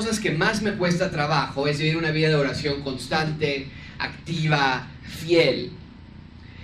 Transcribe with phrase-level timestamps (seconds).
[0.00, 3.66] Cosas que más me cuesta trabajo es vivir una vida de oración constante,
[3.98, 5.72] activa, fiel.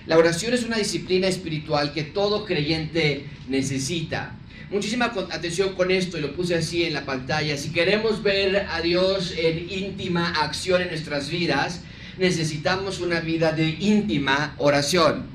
[0.07, 4.33] La oración es una disciplina espiritual que todo creyente necesita.
[4.71, 7.59] Muchísima atención con esto y lo puse así en la pantalla.
[7.59, 11.83] Si queremos ver a Dios en íntima acción en nuestras vidas,
[12.17, 15.27] necesitamos una vida de íntima oración.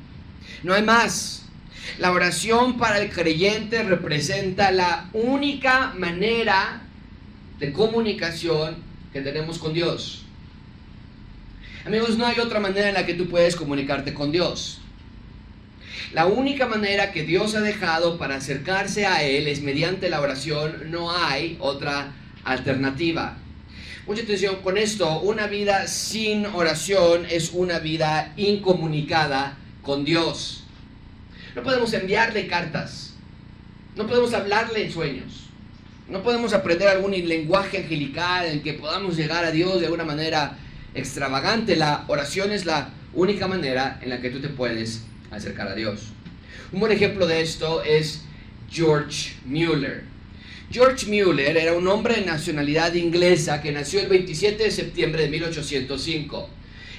[0.64, 1.44] No hay más.
[2.00, 6.88] La oración para el creyente representa la única manera
[7.62, 8.78] de comunicación
[9.14, 10.24] que tenemos con Dios.
[11.86, 14.80] Amigos, no hay otra manera en la que tú puedes comunicarte con Dios.
[16.12, 20.90] La única manera que Dios ha dejado para acercarse a Él es mediante la oración.
[20.90, 23.38] No hay otra alternativa.
[24.08, 25.22] Mucha atención con esto.
[25.22, 30.64] Una vida sin oración es una vida incomunicada con Dios.
[31.56, 33.14] No podemos enviarle cartas.
[33.96, 35.51] No podemos hablarle en sueños.
[36.08, 40.58] No podemos aprender algún lenguaje angelical en que podamos llegar a Dios de una manera
[40.94, 41.76] extravagante.
[41.76, 46.12] La oración es la única manera en la que tú te puedes acercar a Dios.
[46.72, 48.24] Un buen ejemplo de esto es
[48.70, 50.04] George Mueller.
[50.72, 55.30] George Mueller era un hombre de nacionalidad inglesa que nació el 27 de septiembre de
[55.30, 56.50] 1805.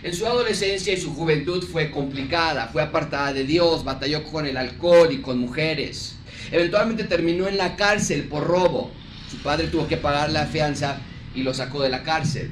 [0.03, 4.57] En su adolescencia y su juventud fue complicada, fue apartada de Dios, batalló con el
[4.57, 6.17] alcohol y con mujeres.
[6.51, 8.91] Eventualmente terminó en la cárcel por robo.
[9.31, 10.99] Su padre tuvo que pagar la fianza
[11.37, 12.51] y lo sacó de la cárcel.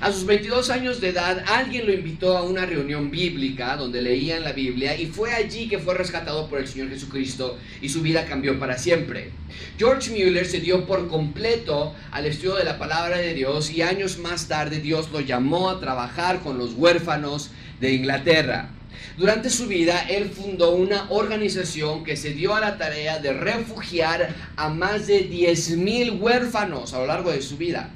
[0.00, 4.42] A sus 22 años de edad, alguien lo invitó a una reunión bíblica donde leían
[4.42, 8.24] la Biblia y fue allí que fue rescatado por el Señor Jesucristo y su vida
[8.24, 9.30] cambió para siempre.
[9.76, 14.16] George Mueller se dio por completo al estudio de la palabra de Dios y años
[14.16, 18.70] más tarde Dios lo llamó a trabajar con los huérfanos de Inglaterra.
[19.18, 24.34] Durante su vida, él fundó una organización que se dio a la tarea de refugiar
[24.56, 27.90] a más de 10.000 huérfanos a lo largo de su vida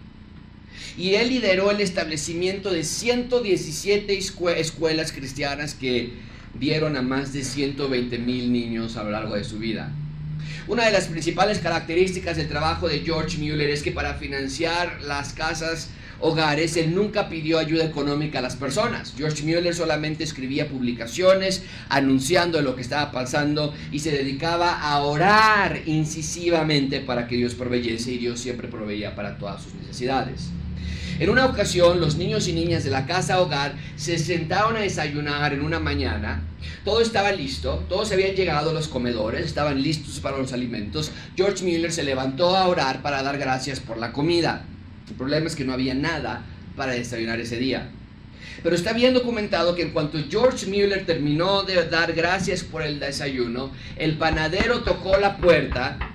[0.96, 6.12] y él lideró el establecimiento de 117 escuelas cristianas que
[6.58, 9.92] dieron a más de 120 mil niños a lo largo de su vida.
[10.66, 15.32] Una de las principales características del trabajo de George Mueller es que para financiar las
[15.32, 15.90] casas
[16.20, 19.12] hogares, él nunca pidió ayuda económica a las personas.
[19.16, 25.82] George Mueller solamente escribía publicaciones anunciando lo que estaba pasando y se dedicaba a orar
[25.86, 30.50] incisivamente para que Dios proveyese y Dios siempre proveía para todas sus necesidades.
[31.20, 35.52] En una ocasión, los niños y niñas de la casa hogar se sentaron a desayunar
[35.52, 36.42] en una mañana.
[36.84, 41.12] Todo estaba listo, todos habían llegado a los comedores, estaban listos para los alimentos.
[41.36, 44.64] George Miller se levantó a orar para dar gracias por la comida.
[45.08, 46.42] El problema es que no había nada
[46.76, 47.90] para desayunar ese día.
[48.64, 52.98] Pero está bien documentado que en cuanto George Mueller terminó de dar gracias por el
[52.98, 56.13] desayuno, el panadero tocó la puerta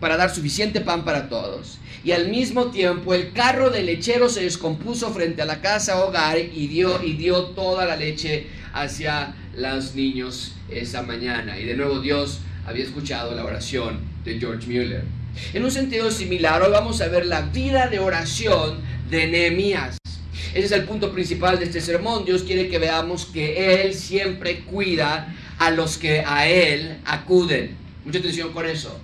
[0.00, 1.78] para dar suficiente pan para todos.
[2.04, 6.38] Y al mismo tiempo el carro de lechero se descompuso frente a la casa hogar
[6.38, 11.58] y dio, y dio toda la leche hacia los niños esa mañana.
[11.58, 15.04] Y de nuevo Dios había escuchado la oración de George Mueller.
[15.52, 19.98] En un sentido similar, hoy vamos a ver la vida de oración de Nehemías.
[20.54, 22.24] Ese es el punto principal de este sermón.
[22.24, 27.76] Dios quiere que veamos que Él siempre cuida a los que a Él acuden.
[28.04, 28.98] Mucha atención con eso.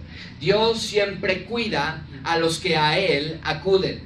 [0.45, 4.03] Dios siempre cuida a los que a Él acuden.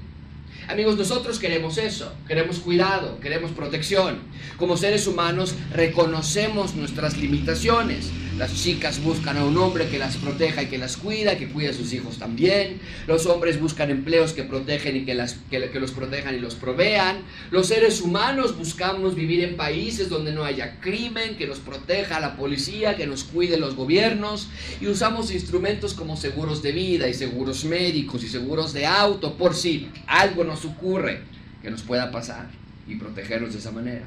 [0.68, 4.20] Amigos, nosotros queremos eso, queremos cuidado, queremos protección.
[4.56, 8.10] Como seres humanos reconocemos nuestras limitaciones.
[8.38, 11.70] Las chicas buscan a un hombre que las proteja y que las cuida, que cuida
[11.70, 12.80] a sus hijos también.
[13.08, 15.20] Los hombres buscan empleos que protegen y que,
[15.50, 17.22] que, los protejan y los provean.
[17.50, 22.36] Los seres humanos buscamos vivir en países donde no haya crimen, que nos proteja la
[22.36, 24.48] policía, que nos cuide los gobiernos.
[24.80, 29.56] Y usamos instrumentos como seguros de vida y seguros médicos y seguros de auto por
[29.56, 31.22] si algo nos ocurre
[31.60, 32.48] que nos pueda pasar
[32.86, 34.04] y protegernos de esa manera.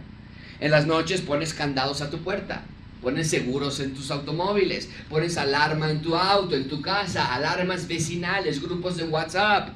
[0.62, 2.64] En las noches pones candados a tu puerta
[3.02, 8.62] pones seguros en tus automóviles, pones alarma en tu auto, en tu casa, alarmas vecinales,
[8.62, 9.70] grupos de WhatsApp.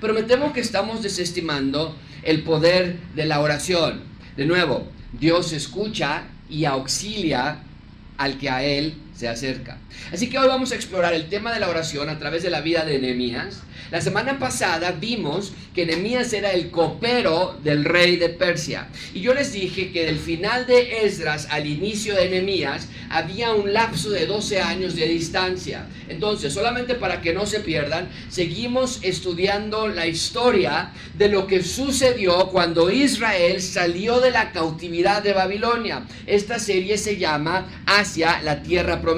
[0.00, 4.02] Pero me temo que estamos desestimando el poder de la oración.
[4.36, 7.62] De nuevo, Dios escucha y auxilia
[8.18, 9.78] al que a Él se acerca.
[10.12, 12.60] Así que hoy vamos a explorar el tema de la oración a través de la
[12.60, 18.30] vida de Nehemías la semana pasada vimos que Nehemías era el copero del rey de
[18.30, 18.88] Persia.
[19.12, 23.74] Y yo les dije que del final de Esdras al inicio de Nehemías había un
[23.74, 25.84] lapso de 12 años de distancia.
[26.08, 32.48] Entonces, solamente para que no se pierdan, seguimos estudiando la historia de lo que sucedió
[32.48, 36.06] cuando Israel salió de la cautividad de Babilonia.
[36.26, 39.11] Esta serie se llama Hacia la tierra prometida,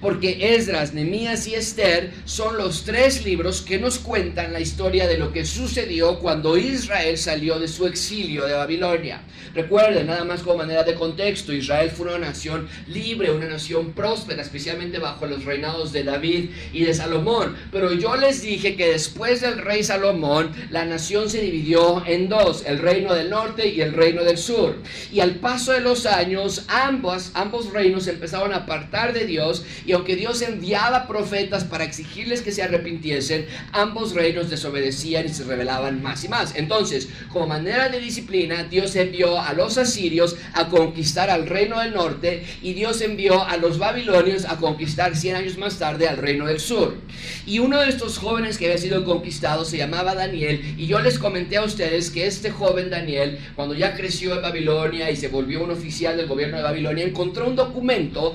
[0.00, 5.18] porque Esdras, Nehemías y Esther son los tres libros que nos cuentan la historia de
[5.18, 9.22] lo que sucedió cuando Israel salió de su exilio de Babilonia.
[9.54, 14.42] Recuerden, nada más como manera de contexto, Israel fue una nación libre, una nación próspera,
[14.42, 17.56] especialmente bajo los reinados de David y de Salomón.
[17.72, 22.64] Pero yo les dije que después del rey Salomón, la nación se dividió en dos,
[22.66, 24.76] el reino del norte y el reino del sur.
[25.12, 30.16] Y al paso de los años, ambos, ambos reinos empezaron a de Dios y aunque
[30.16, 36.24] Dios enviaba profetas para exigirles que se arrepintiesen, ambos reinos desobedecían y se rebelaban más
[36.24, 36.54] y más.
[36.56, 41.94] Entonces, como manera de disciplina, Dios envió a los asirios a conquistar al reino del
[41.94, 46.46] norte y Dios envió a los babilonios a conquistar 100 años más tarde al reino
[46.46, 46.96] del sur.
[47.44, 51.18] Y uno de estos jóvenes que había sido conquistado se llamaba Daniel y yo les
[51.18, 55.64] comenté a ustedes que este joven Daniel, cuando ya creció en Babilonia y se volvió
[55.64, 58.34] un oficial del gobierno de Babilonia, encontró un documento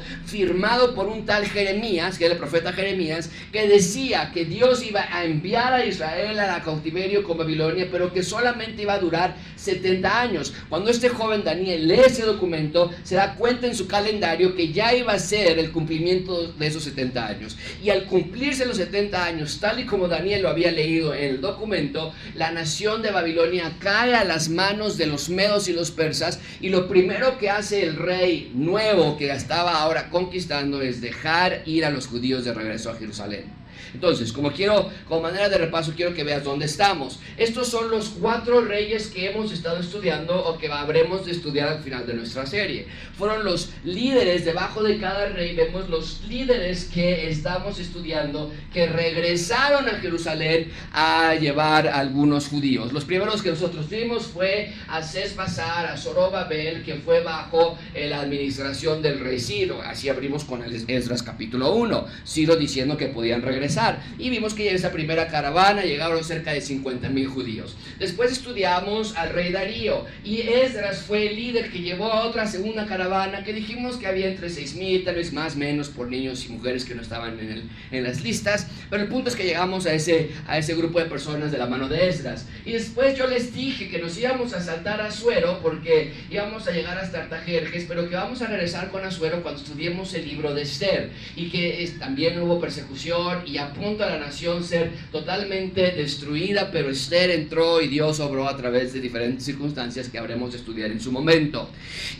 [0.96, 5.26] por un tal Jeremías, que era el profeta Jeremías, que decía que Dios iba a
[5.26, 10.22] enviar a Israel a la cautiverio con Babilonia, pero que solamente iba a durar 70
[10.22, 10.54] años.
[10.70, 14.94] Cuando este joven Daniel lee ese documento, se da cuenta en su calendario que ya
[14.94, 17.58] iba a ser el cumplimiento de esos 70 años.
[17.84, 21.42] Y al cumplirse los 70 años, tal y como Daniel lo había leído en el
[21.42, 26.40] documento, la nación de Babilonia cae a las manos de los medos y los persas
[26.60, 31.84] y lo primero que hace el rey nuevo que estaba ahora conquistando es dejar ir
[31.84, 33.61] a los judíos de regreso a Jerusalén.
[33.94, 37.20] Entonces, como quiero, como manera de repaso, quiero que veas dónde estamos.
[37.38, 41.84] Estos son los cuatro reyes que hemos estado estudiando o que habremos de estudiar al
[41.84, 42.88] final de nuestra serie.
[43.18, 49.88] Fueron los líderes, debajo de cada rey vemos los líderes que estamos estudiando que regresaron
[49.88, 52.94] a Jerusalén a llevar algunos judíos.
[52.94, 59.02] Los primeros que nosotros vimos fue a César, a Zorobabel, que fue bajo la administración
[59.02, 59.82] del rey Ciro.
[59.82, 62.06] Así abrimos con el Esdras capítulo 1.
[62.26, 63.81] Ciro diciendo que podían regresar
[64.18, 67.76] y vimos que en esa primera caravana llegaron cerca de 50 mil judíos.
[68.00, 72.86] Después estudiamos al rey Darío y Esdras fue el líder que llevó a otra segunda
[72.86, 76.50] caravana que dijimos que había entre 6 mil, tal vez más, menos por niños y
[76.50, 78.68] mujeres que no estaban en, el, en las listas.
[78.90, 81.66] Pero el punto es que llegamos a ese, a ese grupo de personas de la
[81.66, 82.46] mano de Esdras.
[82.66, 86.72] Y después yo les dije que nos íbamos a saltar a Azuero porque íbamos a
[86.72, 90.64] llegar hasta Artajerjes, pero que vamos a regresar con Azuero cuando estudiemos el libro de
[90.64, 96.72] Esther y que también hubo persecución y a punto a la nación ser totalmente destruida,
[96.72, 100.92] pero Esther entró y Dios obró a través de diferentes circunstancias que habremos de estudiar
[100.92, 101.70] en su momento.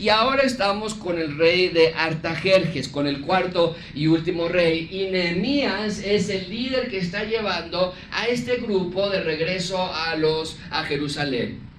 [0.00, 5.10] Y ahora estamos con el rey de Artajerjes, con el cuarto y último rey, y
[5.10, 10.84] Nehemías es el líder que está llevando a este grupo de regreso a los a
[10.84, 11.71] Jerusalén.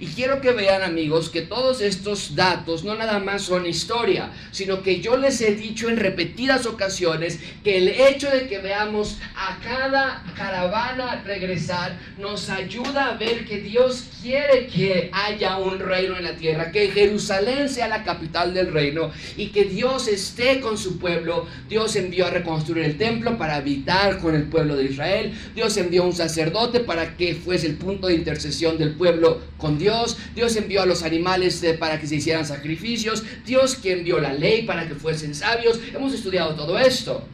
[0.00, 4.82] Y quiero que vean amigos que todos estos datos no nada más son historia, sino
[4.82, 9.58] que yo les he dicho en repetidas ocasiones que el hecho de que veamos a
[9.62, 16.24] cada caravana regresar nos ayuda a ver que Dios quiere que haya un reino en
[16.24, 20.98] la tierra, que Jerusalén sea la capital del reino y que Dios esté con su
[20.98, 21.46] pueblo.
[21.68, 25.32] Dios envió a reconstruir el templo para habitar con el pueblo de Israel.
[25.54, 30.16] Dios envió un sacerdote para que fuese el punto de intercesión del pueblo con Dios
[30.34, 34.32] Dios, envió a los animales eh, para que se hicieran sacrificios, Dios quien envió la
[34.32, 35.80] ley para que fuesen sabios.
[35.92, 37.26] Hemos estudiado todo esto.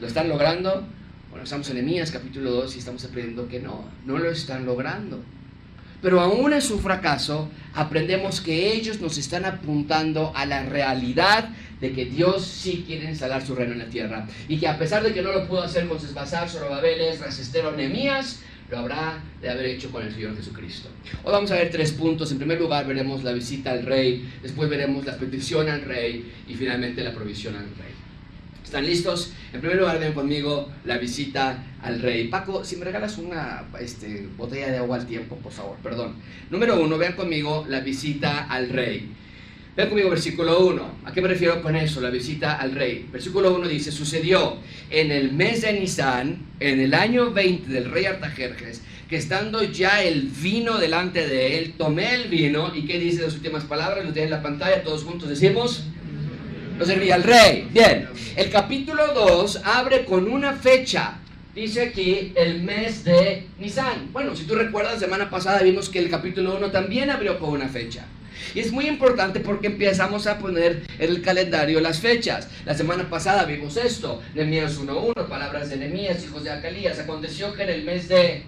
[0.00, 0.86] ¿Lo están logrando?
[1.30, 5.22] Bueno, estamos en Emías capítulo 2 y estamos aprendiendo que no, no lo están logrando.
[6.02, 11.92] Pero aún en su fracaso, aprendemos que ellos nos están apuntando a la realidad de
[11.92, 14.26] que Dios sí quiere instalar su reino en la tierra.
[14.48, 17.72] Y que a pesar de que no lo pudo hacer con Sesbazar, Zorobabel, Esdras, Estero,
[18.72, 20.88] lo habrá de haber hecho con el Señor Jesucristo.
[21.24, 22.32] Hoy vamos a ver tres puntos.
[22.32, 26.54] En primer lugar veremos la visita al rey, después veremos la petición al rey y
[26.54, 27.92] finalmente la provisión al rey.
[28.64, 29.34] ¿Están listos?
[29.52, 32.28] En primer lugar, ven conmigo la visita al rey.
[32.28, 36.14] Paco, si me regalas una este, botella de agua al tiempo, por favor, perdón.
[36.48, 39.12] Número uno, vean conmigo la visita al rey.
[39.74, 40.96] Vean conmigo versículo 1.
[41.06, 42.02] ¿A qué me refiero con eso?
[42.02, 43.08] La visita al rey.
[43.10, 44.58] Versículo 1 dice, sucedió
[44.90, 50.02] en el mes de Nisan, en el año 20 del rey Artajerjes, que estando ya
[50.02, 54.04] el vino delante de él, tomé el vino, ¿y qué dice las últimas palabras?
[54.04, 55.84] Lo tienen en la pantalla, todos juntos decimos,
[56.78, 57.66] lo servía al rey.
[57.72, 61.18] Bien, el capítulo 2 abre con una fecha.
[61.54, 64.12] Dice aquí el mes de Nisan.
[64.12, 67.68] Bueno, si tú recuerdas, semana pasada vimos que el capítulo 1 también abrió con una
[67.68, 68.04] fecha.
[68.54, 72.48] Y es muy importante porque empezamos a poner en el calendario las fechas.
[72.64, 76.98] La semana pasada vimos esto, Nehemías 1.1, palabras de Nehemías, hijos de Acalías.
[76.98, 78.44] Aconteció que en el mes de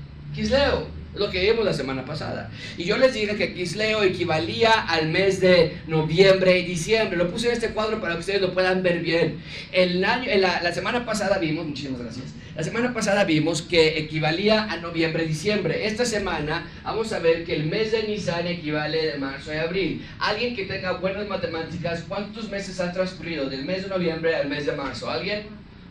[1.15, 2.51] Kisleo lo que vimos la semana pasada.
[2.77, 7.17] Y yo les dije que Kisleo equivalía al mes de noviembre y diciembre.
[7.17, 9.39] Lo puse en este cuadro para que ustedes lo puedan ver bien.
[9.73, 12.27] El año, la, la, semana pasada vimos, muchísimas gracias.
[12.57, 15.87] La semana pasada vimos que equivalía a noviembre diciembre.
[15.87, 20.07] Esta semana vamos a ver que el mes de Nisan equivale de marzo y abril.
[20.19, 24.67] Alguien que tenga buenas matemáticas, ¿cuántos meses han transcurrido del mes de noviembre al mes
[24.67, 25.11] de marzo?
[25.11, 25.43] ¿Alguien?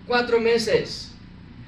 [0.07, 1.11] Cuatro meses.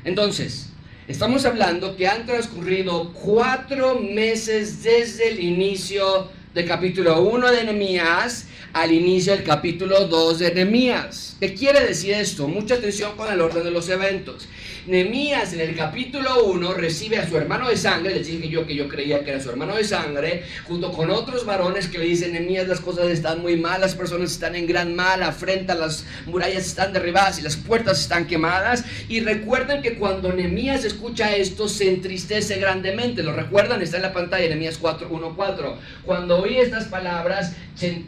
[0.03, 0.75] Entonces,
[1.07, 8.47] Estamos hablando que han transcurrido cuatro meses desde el inicio del capítulo 1 de Nehemías
[8.71, 11.35] al inicio del capítulo 2 de Nehemías.
[11.39, 12.47] ¿Qué quiere decir esto?
[12.47, 14.47] Mucha atención con el orden de los eventos.
[14.88, 18.75] Nemías en el capítulo 1 recibe a su hermano de sangre, les dije yo que
[18.75, 22.33] yo creía que era su hermano de sangre, junto con otros varones que le dicen,
[22.33, 26.67] Nemías las cosas están muy mal, las personas están en gran mal, afrenta, las murallas
[26.67, 28.85] están derribadas y las puertas están quemadas.
[29.09, 33.81] Y recuerden que cuando Nemías escucha esto se entristece grandemente, ¿lo recuerdan?
[33.81, 35.77] Está en la pantalla, Nemías 4, 1, 4.
[36.05, 37.54] Cuando oí estas palabras,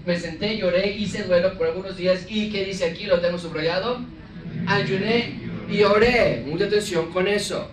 [0.05, 3.05] me senté, lloré, hice duelo por algunos días y ¿qué dice aquí?
[3.05, 3.99] Lo tengo subrayado.
[4.67, 5.39] Ayuné
[5.69, 6.43] y oré.
[6.45, 7.71] Mucha atención con eso.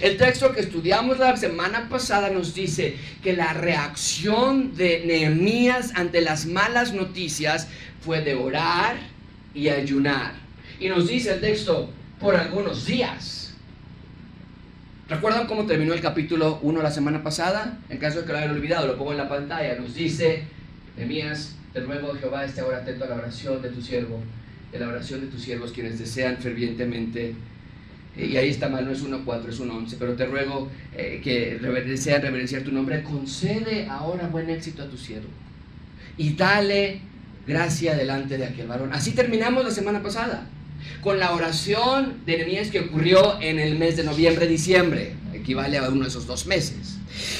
[0.00, 6.22] El texto que estudiamos la semana pasada nos dice que la reacción de Nehemías ante
[6.22, 7.68] las malas noticias
[8.00, 8.96] fue de orar
[9.54, 10.34] y ayunar.
[10.80, 13.45] Y nos dice el texto por algunos días.
[15.08, 17.78] ¿Recuerdan cómo terminó el capítulo 1 la semana pasada?
[17.88, 19.78] En caso de que lo hayan olvidado, lo pongo en la pantalla.
[19.78, 20.42] Nos dice,
[20.96, 24.20] Nehemías, te ruego Jehová esté ahora atento a la oración de tu siervo
[24.78, 27.34] la oración de tus siervos, quienes desean fervientemente.
[28.16, 32.22] Y ahí está mal, no es 1.4, es 1.11, pero te ruego eh, que desean
[32.22, 33.02] reverenciar tu nombre.
[33.02, 35.28] Concede ahora buen éxito a tu siervo
[36.16, 37.00] y dale
[37.46, 38.92] gracia delante de aquel varón.
[38.94, 40.46] Así terminamos la semana pasada
[41.02, 46.02] con la oración de Nehemías que ocurrió en el mes de noviembre-diciembre, equivale a uno
[46.02, 46.96] de esos dos meses.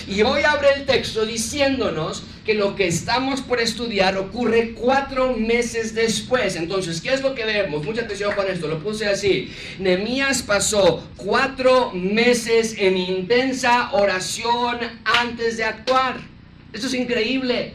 [0.09, 5.95] Y hoy abre el texto diciéndonos que lo que estamos por estudiar ocurre cuatro meses
[5.95, 6.57] después.
[6.57, 7.85] Entonces, ¿qué es lo que vemos?
[7.85, 9.53] Mucha atención con esto, lo puse así.
[9.79, 16.17] Nehemías pasó cuatro meses en intensa oración antes de actuar.
[16.73, 17.75] Esto es increíble.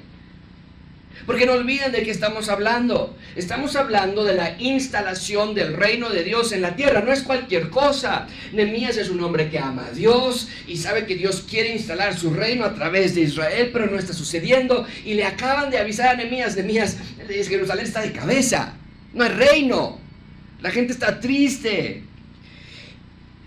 [1.25, 3.15] Porque no olviden de qué estamos hablando.
[3.35, 7.01] Estamos hablando de la instalación del reino de Dios en la tierra.
[7.01, 8.27] No es cualquier cosa.
[8.53, 12.33] Nemías es un hombre que ama a Dios y sabe que Dios quiere instalar su
[12.33, 14.85] reino a través de Israel, pero no está sucediendo.
[15.05, 16.97] Y le acaban de avisar a Nemías, Nemías,
[17.27, 18.73] Jerusalén está de cabeza.
[19.13, 19.99] No hay reino.
[20.61, 22.03] La gente está triste.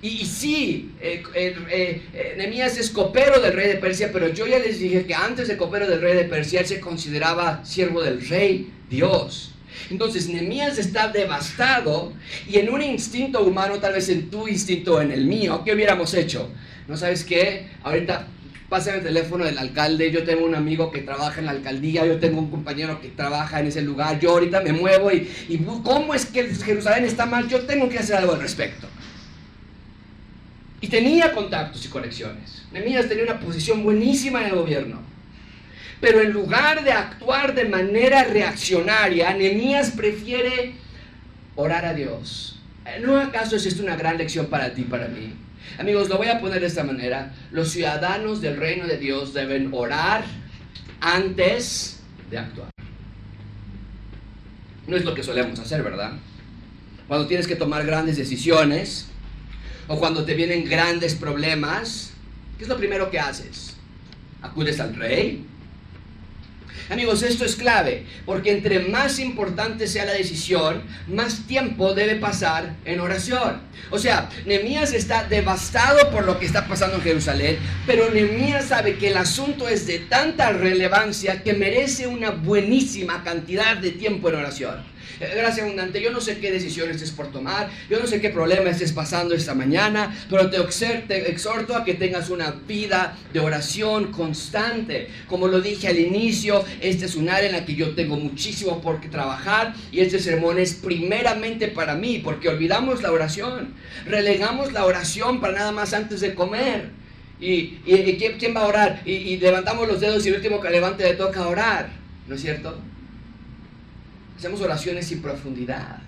[0.05, 4.79] Y, sí, eh, eh, eh es copero del rey de Persia, pero yo ya les
[4.79, 8.71] dije que antes de copero del rey de Persia, él se consideraba siervo del rey
[8.91, 9.55] Dios.
[9.89, 12.13] Entonces, Nehemías está devastado
[12.47, 16.13] y en un instinto humano, tal vez en tu instinto, en el mío, ¿qué hubiéramos
[16.13, 16.51] hecho?
[16.87, 17.69] ¿No sabes qué?
[17.83, 18.27] Ahorita
[18.69, 22.19] pasa el teléfono del alcalde, yo tengo un amigo que trabaja en la alcaldía, yo
[22.19, 26.13] tengo un compañero que trabaja en ese lugar, yo ahorita me muevo y, y ¿cómo
[26.13, 27.49] es que Jerusalén está mal?
[27.49, 28.87] Yo tengo que hacer algo al respecto.
[30.85, 32.67] Y tenía contactos y conexiones.
[32.71, 35.01] Nemías tenía una posición buenísima en el gobierno.
[35.99, 40.75] Pero en lugar de actuar de manera reaccionaria, Nemías prefiere
[41.57, 42.61] orar a Dios.
[43.01, 45.33] ¿No acaso es esto una gran lección para ti para mí?
[45.79, 47.33] Amigos, lo voy a poner de esta manera.
[47.51, 50.23] Los ciudadanos del reino de Dios deben orar
[51.01, 52.69] antes de actuar.
[54.87, 56.13] No es lo que solemos hacer, ¿verdad?
[57.09, 59.09] Cuando tienes que tomar grandes decisiones,
[59.89, 62.13] o cuando te vienen grandes problemas,
[62.59, 63.75] ¿qué es lo primero que haces?
[64.43, 65.47] ¿Acudes al rey?
[66.91, 72.75] Amigos, esto es clave, porque entre más importante sea la decisión, más tiempo debe pasar
[72.85, 73.63] en oración.
[73.91, 78.97] O sea, Nehemías está devastado por lo que está pasando en Jerusalén, pero Nehemías sabe
[78.97, 84.35] que el asunto es de tanta relevancia que merece una buenísima cantidad de tiempo en
[84.35, 84.94] oración.
[85.19, 88.71] Gracias abundante, yo no sé qué decisiones estés por tomar, yo no sé qué problema
[88.71, 90.59] estés pasando esta mañana, pero te,
[91.29, 95.09] exhorto a que tengas una vida de oración constante.
[95.29, 98.81] Como lo dije al inicio, este es un área en la que yo tengo muchísimo
[98.81, 103.75] por qué trabajar y este sermón es primeramente para mí, porque olvidamos la oración,
[104.07, 106.91] relegamos la oración para nada más antes de comer.
[107.41, 107.79] ¿Y,
[108.39, 109.03] ¿quién, va a orar?
[109.05, 111.91] Y, y levantamos los dedos y el último que levante le toca orar,
[112.27, 112.79] ¿no es cierto?
[114.37, 115.99] Hacemos oraciones sin profundidad.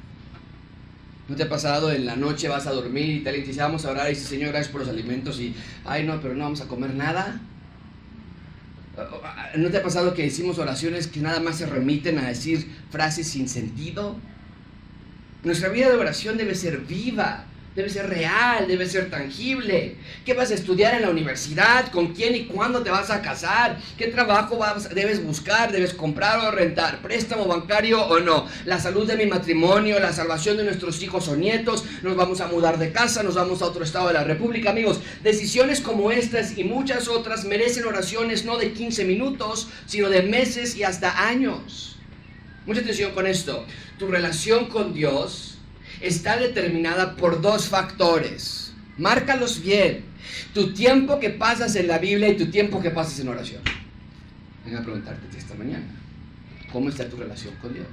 [1.29, 3.91] ¿No te ha pasado en la noche vas a dormir y te dice vamos a
[3.91, 5.55] orar y dice Señor gracias por los alimentos y
[5.85, 7.41] ay no, pero no vamos a comer nada?
[9.57, 13.27] ¿No te ha pasado que hicimos oraciones que nada más se remiten a decir frases
[13.27, 14.17] sin sentido?
[15.43, 17.45] Nuestra vida de oración debe ser viva,
[17.77, 19.97] debe ser real, debe ser tangible.
[20.25, 21.91] ¿Qué vas a estudiar en la universidad?
[21.91, 23.77] ¿Con quién y cuándo te vas a casar?
[23.99, 24.59] ¿Qué trabajo
[24.95, 25.71] debes buscar?
[25.71, 27.03] ¿Debes comprar o rentar?
[27.03, 28.47] ¿Préstamo bancario o no?
[28.65, 31.85] La salud de mi matrimonio, la salvación de nuestros hijos o nietos.
[32.03, 34.71] Nos vamos a mudar de casa, nos vamos a otro estado de la República.
[34.71, 40.23] Amigos, decisiones como estas y muchas otras merecen oraciones no de 15 minutos, sino de
[40.23, 41.97] meses y hasta años.
[42.65, 43.67] Mucha atención con esto.
[43.99, 45.56] Tu relación con Dios
[46.07, 48.73] está determinada por dos factores.
[48.99, 50.05] Márcalos bien.
[50.55, 53.63] Tu tiempo que pasas en la Biblia y tu tiempo que pasas en oración.
[54.65, 55.87] Venga a preguntarte esta mañana.
[56.73, 57.87] ¿Cómo está tu relación con Dios?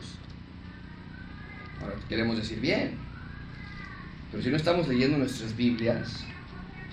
[1.82, 2.98] Ahora queremos decir bien.
[4.32, 6.24] Pero si no estamos leyendo nuestras Biblias,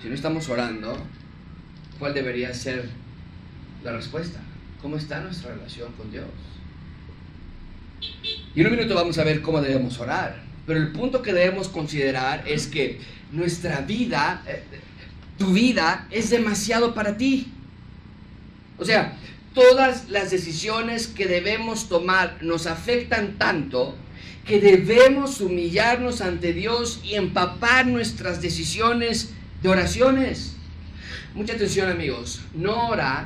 [0.01, 0.95] si no estamos orando,
[1.97, 2.89] ¿cuál debería ser
[3.83, 4.39] la respuesta?
[4.81, 6.25] ¿Cómo está nuestra relación con Dios?
[8.53, 10.50] Y en un minuto vamos a ver cómo debemos orar.
[10.71, 12.97] Pero el punto que debemos considerar es que
[13.33, 14.63] nuestra vida, eh,
[15.37, 17.51] tu vida, es demasiado para ti.
[18.77, 19.17] O sea,
[19.53, 23.97] todas las decisiones que debemos tomar nos afectan tanto
[24.45, 30.55] que debemos humillarnos ante Dios y empapar nuestras decisiones de oraciones.
[31.35, 33.25] Mucha atención amigos, no orar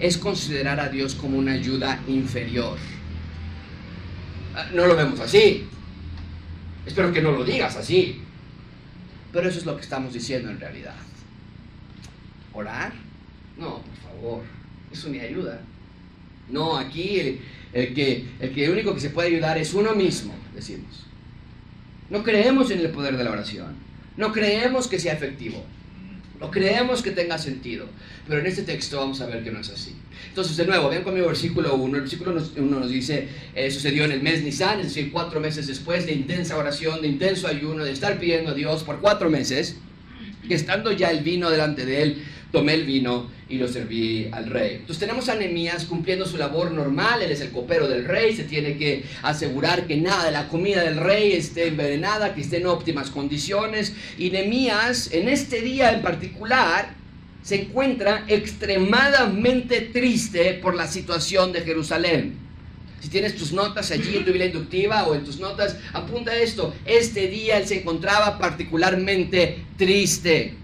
[0.00, 2.78] es considerar a Dios como una ayuda inferior.
[4.56, 5.68] Ah, no lo vemos así.
[6.86, 8.20] Espero que no lo digas así.
[9.32, 10.94] Pero eso es lo que estamos diciendo en realidad.
[12.52, 12.92] ¿Orar?
[13.56, 14.42] No, por favor.
[14.92, 15.60] Eso ni ayuda.
[16.50, 17.40] No, aquí
[17.72, 21.06] el, que, el que único que se puede ayudar es uno mismo, decimos.
[22.10, 23.74] No creemos en el poder de la oración.
[24.18, 25.64] No creemos que sea efectivo.
[26.38, 27.86] No creemos que tenga sentido.
[28.28, 29.94] Pero en este texto vamos a ver que no es así.
[30.32, 31.94] Entonces, de nuevo, vean conmigo versículo 1.
[31.94, 35.66] El versículo 1 nos dice, eh, sucedió en el mes Nisan, es decir, cuatro meses
[35.66, 39.76] después de intensa oración, de intenso ayuno, de estar pidiendo a Dios por cuatro meses,
[40.48, 44.46] que estando ya el vino delante de él, tomé el vino y lo serví al
[44.46, 44.76] rey.
[44.76, 48.44] Entonces tenemos a Nehemías cumpliendo su labor normal, él es el copero del rey, se
[48.44, 52.68] tiene que asegurar que nada de la comida del rey esté envenenada, que esté en
[52.68, 53.92] óptimas condiciones.
[54.16, 57.01] Y Nehemías, en este día en particular,
[57.42, 62.38] se encuentra extremadamente triste por la situación de Jerusalén.
[63.00, 66.72] Si tienes tus notas allí en tu Biblia inductiva o en tus notas, apunta esto.
[66.84, 70.54] Este día él se encontraba particularmente triste.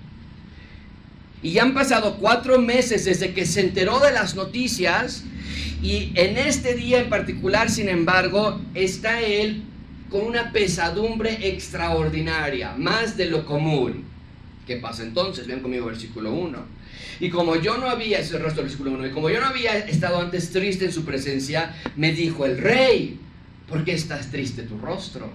[1.43, 5.25] Y ya han pasado cuatro meses desde que se enteró de las noticias
[5.83, 9.63] y en este día en particular, sin embargo, está él
[10.11, 14.08] con una pesadumbre extraordinaria, más de lo común.
[14.69, 15.49] ¿Qué pasa entonces?
[15.49, 16.79] Vean conmigo versículo 1.
[17.19, 19.47] Y como yo no había, ese es el resto versículo 1, y como yo no
[19.47, 23.19] había estado antes triste en su presencia, me dijo el rey,
[23.69, 25.29] ¿por qué estás triste tu rostro?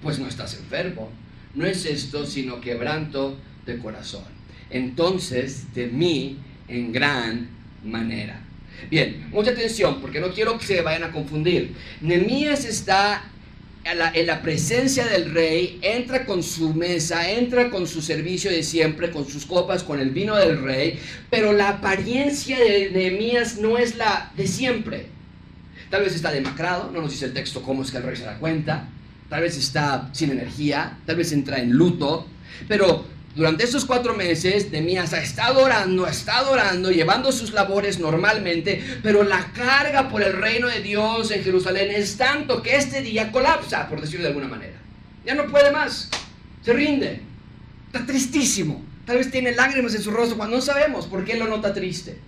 [0.00, 1.10] Pues no estás enfermo.
[1.56, 4.38] No es esto, sino quebranto de corazón
[4.70, 7.48] entonces temí en gran
[7.84, 8.40] manera.
[8.90, 11.74] Bien, mucha atención, porque no quiero que se vayan a confundir.
[12.00, 13.24] Nemías está
[13.84, 19.10] en la, presencia del rey, entra con su mesa, entra con su servicio de siempre,
[19.10, 20.98] con sus copas, con el vino del rey,
[21.30, 25.06] pero la apariencia de Nehemías no es la de siempre.
[25.90, 28.24] Tal vez está demacrado, no nos dice el texto cómo es que el rey se
[28.24, 28.88] da cuenta,
[29.30, 32.26] tal vez está sin energía, tal vez entra en luto,
[32.66, 33.06] pero
[33.38, 38.82] durante estos cuatro meses, Nemías ha estado orando, ha estado orando, llevando sus labores normalmente,
[39.00, 43.30] pero la carga por el reino de Dios en Jerusalén es tanto que este día
[43.30, 44.76] colapsa, por decirlo de alguna manera.
[45.24, 46.10] Ya no puede más,
[46.64, 47.20] se rinde,
[47.86, 48.84] está tristísimo.
[49.06, 52.18] Tal vez tiene lágrimas en su rostro cuando no sabemos por qué lo nota triste.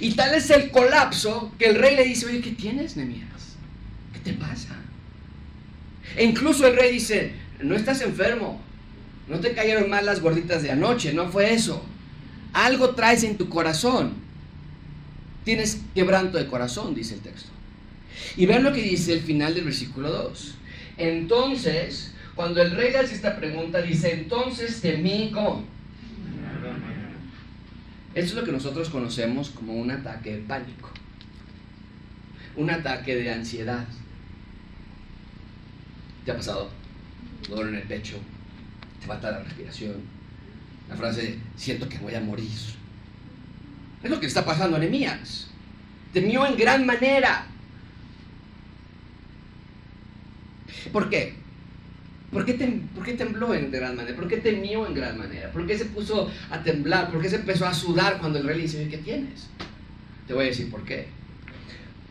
[0.00, 3.56] Y tal es el colapso que el rey le dice, oye, ¿qué tienes, Nemías?
[4.12, 4.76] ¿Qué te pasa?
[6.14, 7.32] E incluso el rey dice,
[7.62, 8.60] no estás enfermo,
[9.28, 11.84] no te cayeron mal las gorditas de anoche, no fue eso.
[12.52, 14.14] Algo traes en tu corazón.
[15.44, 17.50] Tienes quebranto de corazón, dice el texto.
[18.36, 20.54] Y vean lo que dice el final del versículo 2.
[20.98, 25.64] Entonces, cuando el rey le hace esta pregunta, dice, entonces temí ¿cómo?
[28.14, 30.90] Esto es lo que nosotros conocemos como un ataque de pánico.
[32.56, 33.86] Un ataque de ansiedad.
[36.24, 36.70] ¿Te ha pasado?
[37.48, 38.16] Dolor en el pecho,
[39.06, 39.94] falta la respiración.
[40.88, 42.50] La frase, siento que voy a morir.
[44.02, 45.48] Es lo que está pasando a Nehemías.
[46.12, 47.46] Temió en gran manera.
[50.92, 51.34] ¿Por qué?
[52.32, 52.54] ¿Por qué,
[52.94, 54.16] ¿Por qué, tembló en gran manera?
[54.16, 55.52] ¿Por qué temió en gran manera?
[55.52, 57.10] ¿Por qué se puso a temblar?
[57.10, 59.48] ¿Por qué se empezó a sudar cuando el rey le dice, ¿qué tienes?
[60.26, 61.08] Te voy a decir por qué.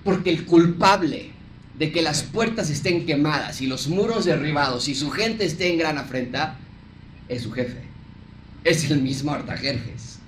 [0.04, 1.32] Porque el culpable
[1.77, 5.80] de que las puertas estén quemadas y los muros derribados y su gente esté en
[5.80, 6.60] gran afrenta,
[7.32, 7.78] es su jefe.
[8.63, 10.20] Es el mismo Artajerjes.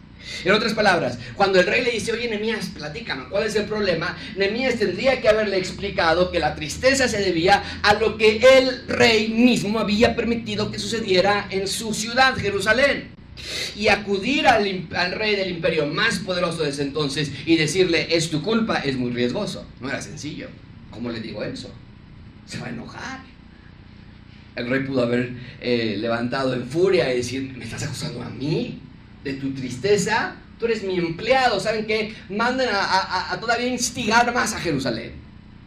[0.45, 4.17] En otras palabras, cuando el rey le dice, oye, Nemías, platícame, ¿cuál es el problema?
[4.37, 9.27] Nemías tendría que haberle explicado que la tristeza se debía a lo que el rey
[9.29, 13.11] mismo había permitido que sucediera en su ciudad, Jerusalén.
[13.75, 18.29] Y acudir al, al, rey del imperio más poderoso de ese entonces y decirle, es
[18.29, 19.65] tu culpa, es muy riesgoso.
[19.81, 20.47] No era sencillo.
[20.91, 21.69] ¿Cómo le digo eso?
[22.45, 23.32] Se va a enojar.
[24.55, 28.79] El rey pudo haber eh, levantado en furia y decir, ¿me estás acusando a mí
[29.23, 30.35] de tu tristeza?
[30.59, 32.13] Tú eres mi empleado, ¿saben qué?
[32.29, 35.13] Manden a, a, a todavía instigar más a Jerusalén.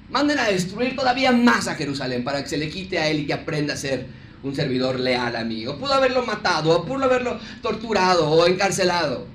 [0.08, 3.26] Manden a destruir todavía más a Jerusalén para que se le quite a él y
[3.26, 4.06] que aprenda a ser
[4.44, 5.66] un servidor leal a mí.
[5.66, 9.26] O pudo haberlo matado, o pudo haberlo torturado o encarcelado.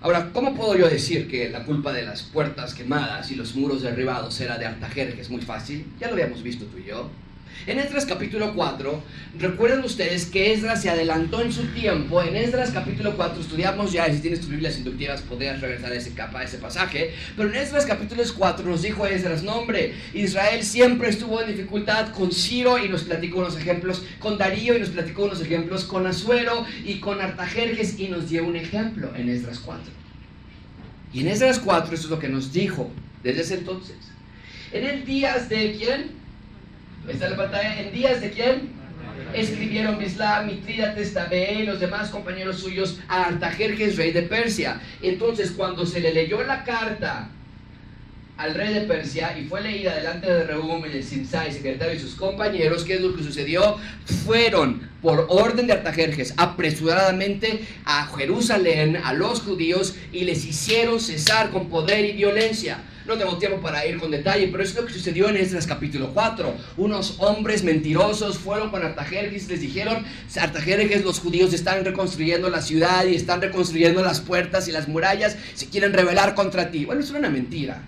[0.00, 3.82] Ahora, ¿cómo puedo yo decir que la culpa de las puertas quemadas y los muros
[3.82, 5.28] derribados era de Artajerjes?
[5.28, 7.10] Muy fácil, ya lo habíamos visto tú y yo.
[7.66, 9.02] En Esdras capítulo 4,
[9.38, 12.22] recuerden ustedes que Esdras se adelantó en su tiempo.
[12.22, 16.14] En Esdras capítulo 4 estudiamos ya, si tienes tus Biblias inductivas podrías regresar a ese,
[16.14, 17.12] capa, a ese pasaje.
[17.36, 22.08] Pero en Esdras capítulo 4 nos dijo Esdras, no hombre, Israel siempre estuvo en dificultad
[22.12, 26.06] con Ciro y nos platicó unos ejemplos, con Darío y nos platicó unos ejemplos, con
[26.06, 29.92] Azuero y con Artajerjes y nos dio un ejemplo en Esdras 4.
[31.12, 32.90] Y en Esdras 4 eso es lo que nos dijo
[33.22, 33.96] desde ese entonces.
[34.72, 36.10] En el días de quién?
[37.08, 37.80] Está la pantalla.
[37.80, 38.78] ¿En días de quién?
[39.32, 44.80] Escribieron Bislam, Mitrídates, Tabé y los demás compañeros suyos a Artajerjes, rey de Persia.
[45.02, 47.30] Entonces, cuando se le leyó la carta
[48.36, 52.14] al rey de Persia y fue leída delante de Rehum de Simsai, secretario y sus
[52.14, 53.76] compañeros, ¿qué es lo que sucedió?
[54.24, 61.50] Fueron por orden de Artajerjes apresuradamente a Jerusalén, a los judíos, y les hicieron cesar
[61.50, 62.78] con poder y violencia.
[63.08, 66.12] No tengo tiempo para ir con detalle, pero es lo que sucedió en Esdras capítulo
[66.12, 66.54] 4.
[66.76, 70.04] Unos hombres mentirosos fueron con Artajerjes, les dijeron,
[70.38, 75.38] Artajerjes, los judíos están reconstruyendo la ciudad y están reconstruyendo las puertas y las murallas,
[75.54, 76.84] se quieren rebelar contra ti.
[76.84, 77.80] Bueno, es una mentira.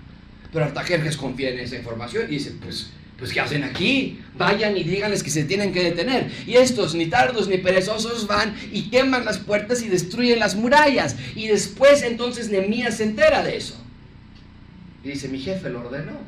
[0.54, 4.22] Pero Artajerjes confía en esa información y dice, pues, pues ¿qué hacen aquí?
[4.38, 6.30] Vayan y díganles que se tienen que detener.
[6.46, 11.16] Y estos, ni tardos ni perezosos, van y queman las puertas y destruyen las murallas.
[11.37, 13.79] Y después entonces Nemías se entera de eso.
[15.04, 16.18] Y dice, mi jefe lo ordenó.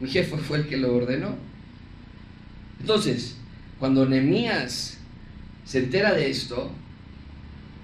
[0.00, 1.36] Mi jefe fue el que lo ordenó.
[2.80, 3.36] Entonces,
[3.78, 4.98] cuando Nemías
[5.64, 6.70] se entera de esto,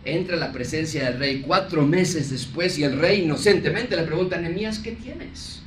[0.04, 4.36] entra a la presencia del rey cuatro meses después y el rey inocentemente le pregunta
[4.36, 5.62] a ¿qué tienes?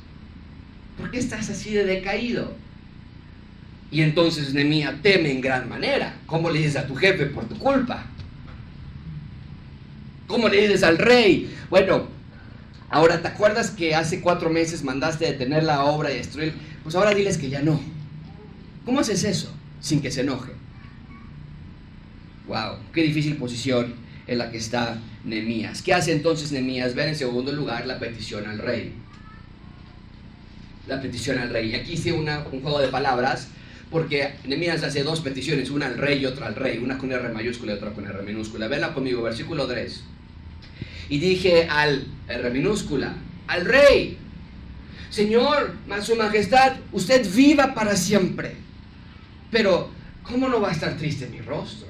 [0.98, 2.54] ¿Por qué estás así de decaído?
[3.90, 6.16] Y entonces Nemías teme en gran manera.
[6.26, 8.06] ¿Cómo le dices a tu jefe por tu culpa?
[10.26, 11.54] ¿Cómo le dices al rey?
[11.68, 12.08] Bueno,
[12.92, 16.52] Ahora, ¿te acuerdas que hace cuatro meses mandaste detener la obra y destruir?
[16.82, 17.80] Pues ahora diles que ya no.
[18.84, 19.50] ¿Cómo haces eso
[19.80, 20.52] sin que se enoje?
[22.46, 23.94] Wow, qué difícil posición
[24.26, 25.80] en la que está Nemías.
[25.80, 26.94] ¿Qué hace entonces Nemías?
[26.94, 28.92] Ver en segundo lugar la petición al rey.
[30.86, 31.70] La petición al rey.
[31.70, 32.26] Y aquí hice un
[32.60, 33.48] juego de palabras
[33.90, 37.26] porque Nemías hace dos peticiones, una al rey y otra al rey, una con R
[37.30, 38.68] mayúscula y otra con R minúscula.
[38.68, 40.12] Venla conmigo, versículo 3
[41.12, 43.14] y dije al R minúscula,
[43.46, 44.16] al rey,
[45.10, 48.56] Señor, su majestad, usted viva para siempre.
[49.50, 49.90] Pero,
[50.22, 51.88] ¿cómo no va a estar triste mi rostro?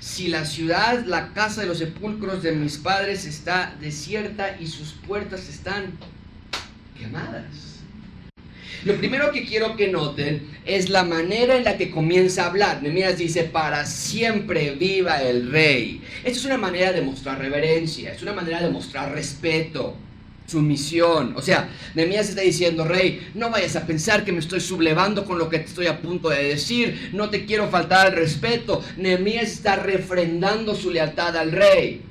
[0.00, 4.90] Si la ciudad, la casa de los sepulcros de mis padres está desierta y sus
[5.06, 5.92] puertas están
[6.98, 7.65] quemadas.
[8.86, 12.84] Lo primero que quiero que noten es la manera en la que comienza a hablar.
[12.84, 16.00] Nehemías dice, para siempre viva el rey.
[16.22, 19.96] Esto es una manera de mostrar reverencia, es una manera de mostrar respeto
[20.46, 21.34] sumisión.
[21.36, 25.36] O sea, Nehemías está diciendo, rey, no vayas a pensar que me estoy sublevando con
[25.36, 28.84] lo que te estoy a punto de decir, no te quiero faltar al respeto.
[28.98, 32.02] Nehemías está refrendando su lealtad al rey.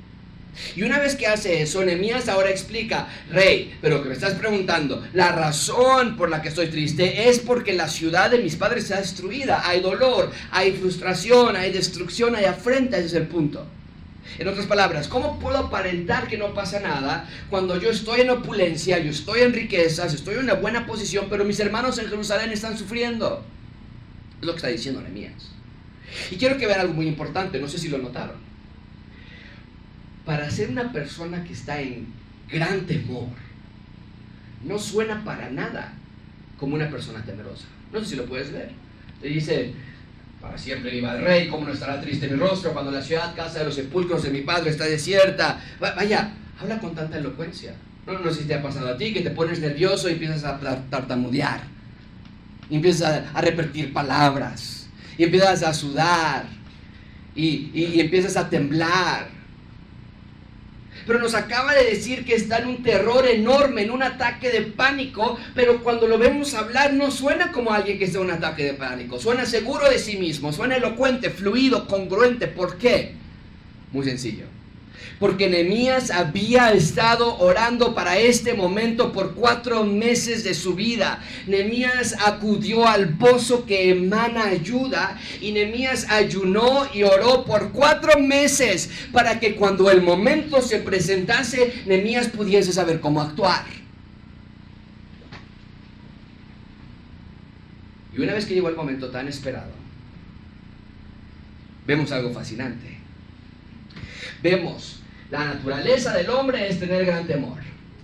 [0.76, 5.06] Y una vez que hace eso, Nehemías ahora explica, rey, pero que me estás preguntando,
[5.14, 9.00] la razón por la que estoy triste es porque la ciudad de mis padres está
[9.00, 13.66] destruida, hay dolor, hay frustración, hay destrucción, hay afrenta, ese es el punto.
[14.40, 18.98] En otras palabras, ¿cómo puedo aparentar que no pasa nada cuando yo estoy en opulencia,
[19.00, 22.78] yo estoy en riquezas, estoy en una buena posición, pero mis hermanos en Jerusalén están
[22.78, 23.44] sufriendo?
[24.40, 25.52] Es lo que está diciendo Nehemías.
[26.32, 28.45] Y quiero que vean algo muy importante, no sé si lo notaron
[30.26, 32.08] para ser una persona que está en
[32.52, 33.30] gran temor,
[34.64, 35.94] no suena para nada
[36.58, 37.66] como una persona temerosa.
[37.94, 38.72] No sé si lo puedes ver.
[39.22, 39.74] Te dice,
[40.42, 43.60] para siempre viva el rey, cómo no estará triste mi rostro cuando la ciudad, casa
[43.60, 45.62] de los sepulcros de mi padre está desierta.
[45.80, 47.76] Vaya, habla con tanta elocuencia.
[48.08, 50.44] No, no sé si te ha pasado a ti, que te pones nervioso y empiezas
[50.44, 50.60] a
[50.90, 51.62] tartamudear.
[52.70, 54.88] Y empiezas a, repetir palabras.
[55.18, 56.48] Y empiezas a sudar.
[57.36, 59.36] Y, y empiezas a temblar
[61.06, 64.62] pero nos acaba de decir que está en un terror enorme, en un ataque de
[64.62, 68.64] pánico, pero cuando lo vemos hablar no suena como alguien que está en un ataque
[68.64, 72.48] de pánico, suena seguro de sí mismo, suena elocuente, fluido, congruente.
[72.48, 73.14] ¿Por qué?
[73.92, 74.46] Muy sencillo
[75.20, 81.24] porque Nehemías había estado orando para este momento por cuatro meses de su vida.
[81.48, 88.90] Nehemías acudió al pozo que emana ayuda y Nehemías ayunó y oró por cuatro meses
[89.12, 93.66] para que cuando el momento se presentase, Nehemías pudiese saber cómo actuar.
[98.18, 99.72] Y una vez que llegó el momento tan esperado,
[101.86, 102.95] vemos algo fascinante.
[104.42, 107.58] Vemos la naturaleza del hombre es tener gran temor,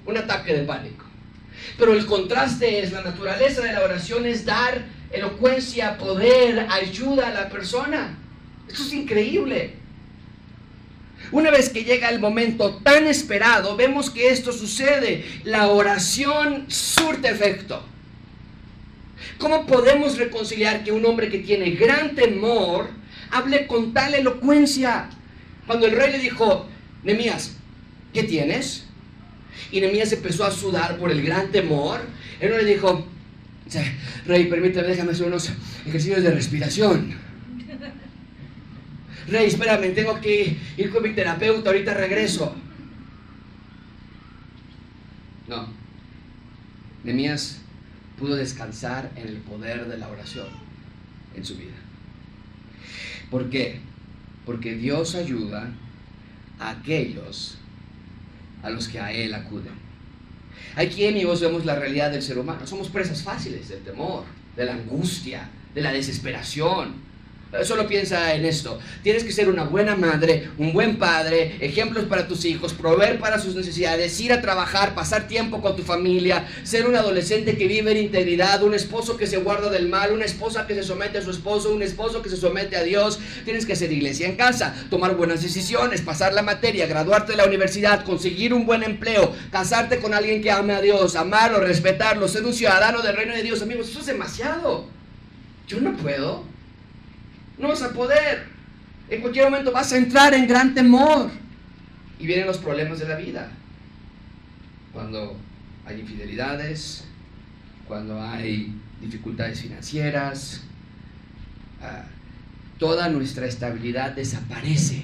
[0.05, 1.05] un ataque de pánico.
[1.77, 7.33] Pero el contraste es, la naturaleza de la oración es dar elocuencia, poder, ayuda a
[7.33, 8.17] la persona.
[8.67, 9.75] Eso es increíble.
[11.31, 15.23] Una vez que llega el momento tan esperado, vemos que esto sucede.
[15.43, 17.83] La oración surte efecto.
[19.37, 22.89] ¿Cómo podemos reconciliar que un hombre que tiene gran temor
[23.29, 25.09] hable con tal elocuencia?
[25.71, 26.67] Cuando el rey le dijo,
[27.01, 27.55] Nemías,
[28.13, 28.83] ¿qué tienes?
[29.71, 32.01] Y Nemías empezó a sudar por el gran temor.
[32.41, 33.07] Él no le dijo,
[34.25, 35.49] Rey, permítame, déjame hacer unos
[35.85, 37.13] ejercicios de respiración.
[39.29, 42.53] Rey, espérame, tengo que ir con mi terapeuta, ahorita regreso.
[45.47, 45.69] No.
[47.05, 47.61] Nemías
[48.19, 50.49] pudo descansar en el poder de la oración
[51.33, 51.71] en su vida.
[53.29, 53.89] ¿Por qué?
[54.45, 55.69] Porque Dios ayuda
[56.59, 57.57] aquellos
[58.63, 59.73] a los que a Él acuden.
[60.75, 62.65] Aquí amigos vemos la realidad del ser humano.
[62.65, 64.23] Somos presas fáciles del temor,
[64.55, 66.93] de la angustia, de la desesperación,
[67.63, 68.79] Solo piensa en esto.
[69.03, 73.39] Tienes que ser una buena madre, un buen padre, ejemplos para tus hijos, proveer para
[73.39, 77.91] sus necesidades, ir a trabajar, pasar tiempo con tu familia, ser un adolescente que vive
[77.91, 81.21] en integridad, un esposo que se guarda del mal, una esposa que se somete a
[81.21, 83.19] su esposo, un esposo que se somete a Dios.
[83.43, 87.45] Tienes que hacer iglesia en casa, tomar buenas decisiones, pasar la materia, graduarte de la
[87.45, 92.45] universidad, conseguir un buen empleo, casarte con alguien que ame a Dios, amarlo, respetarlo, ser
[92.45, 93.61] un ciudadano del reino de Dios.
[93.61, 94.85] Amigos, eso es demasiado.
[95.67, 96.50] Yo no puedo.
[97.61, 98.45] No vas a poder.
[99.07, 101.29] En cualquier momento vas a entrar en gran temor.
[102.19, 103.51] Y vienen los problemas de la vida.
[104.91, 105.37] Cuando
[105.85, 107.05] hay infidelidades,
[107.87, 110.61] cuando hay dificultades financieras,
[111.81, 112.03] ah,
[112.79, 115.03] toda nuestra estabilidad desaparece.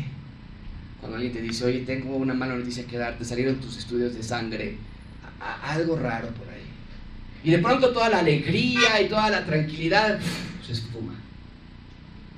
[0.99, 4.23] Cuando alguien te dice, oye, tengo una mala noticia que darte, salieron tus estudios de
[4.23, 4.77] sangre,
[5.63, 6.63] algo raro por ahí.
[7.43, 10.19] Y de pronto toda la alegría y toda la tranquilidad
[10.65, 11.13] se esfuma.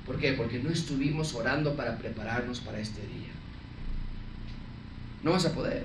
[0.06, 0.32] ¿Por qué?
[0.32, 3.30] Porque no estuvimos orando para prepararnos para este día.
[5.22, 5.84] No vas a poder.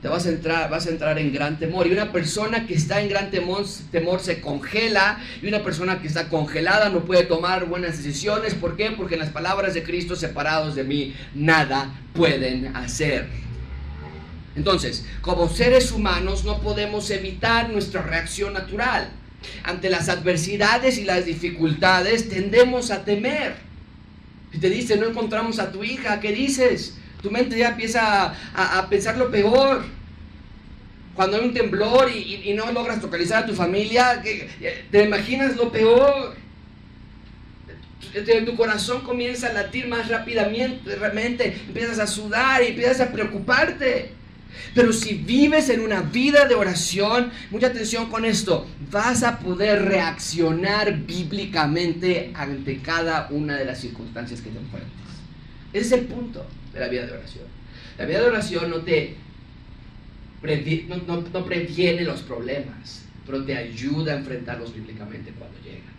[0.00, 1.86] Te vas a entrar, vas a entrar en gran temor.
[1.86, 5.20] Y una persona que está en gran temor, temor se congela.
[5.40, 8.54] Y una persona que está congelada no puede tomar buenas decisiones.
[8.54, 8.90] ¿Por qué?
[8.90, 13.28] Porque en las palabras de Cristo, separados de mí, nada pueden hacer.
[14.56, 19.08] Entonces, como seres humanos no podemos evitar nuestra reacción natural
[19.64, 23.54] ante las adversidades y las dificultades tendemos a temer.
[24.52, 26.98] Si te dice, no encontramos a tu hija, ¿qué dices?
[27.22, 29.84] Tu mente ya empieza a, pensar lo peor.
[31.14, 34.22] Cuando hay un temblor y, no logras localizar a tu familia,
[34.90, 36.34] te imaginas lo peor.
[38.12, 43.12] Tu, tu corazón comienza a latir más rápidamente, realmente empiezas a sudar y empiezas a
[43.12, 44.21] preocuparte.
[44.74, 49.82] Pero si vives en una vida de oración, mucha atención con esto, vas a poder
[49.82, 54.92] reaccionar bíblicamente ante cada una de las circunstancias que te enfrentes.
[55.72, 57.44] Ese es el punto de la vida de oración.
[57.98, 59.16] La vida de oración no te
[60.42, 65.92] no, previene los problemas, pero te ayuda a enfrentarlos bíblicamente cuando llegan.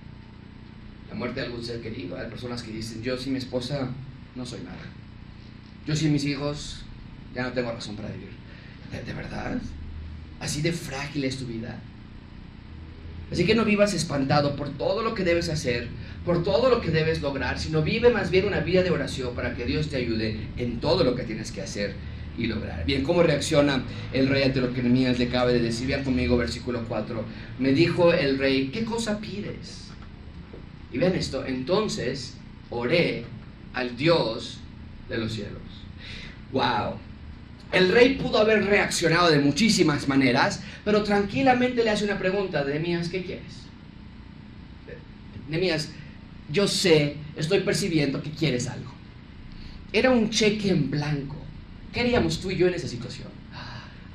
[1.09, 3.89] La muerte de algún ser querido, hay personas que dicen, yo sin mi esposa
[4.35, 4.81] no soy nada.
[5.85, 6.81] Yo sin mis hijos
[7.33, 8.32] ya no tengo razón para vivir.
[9.01, 9.57] ¿De verdad?
[10.39, 11.79] ¿Así de frágil es tu vida?
[13.31, 15.87] Así que no vivas espantado por todo lo que debes hacer,
[16.23, 19.55] por todo lo que debes lograr, sino vive más bien una vida de oración para
[19.55, 21.95] que Dios te ayude en todo lo que tienes que hacer
[22.37, 22.85] y lograr.
[22.85, 25.87] Bien, ¿cómo reacciona el rey ante lo que Nehemías le acaba de decir?
[25.87, 27.23] Vean conmigo versículo 4.
[27.59, 29.87] Me dijo el rey, ¿qué cosa pides?
[30.91, 32.35] Y vean esto, entonces
[32.69, 33.25] oré
[33.73, 34.59] al Dios
[35.09, 35.61] de los cielos.
[36.51, 36.99] ¡Wow!
[37.73, 43.09] El rey pudo haber reaccionado de muchísimas maneras, pero tranquilamente le hace una pregunta, Nehemías,
[43.09, 43.63] ¿qué quieres?
[45.49, 45.89] Nehemías,
[46.51, 48.93] yo sé, estoy percibiendo que quieres algo.
[49.91, 51.35] Era un cheque en blanco.
[51.91, 53.29] ¿Qué haríamos tú y yo en esa situación?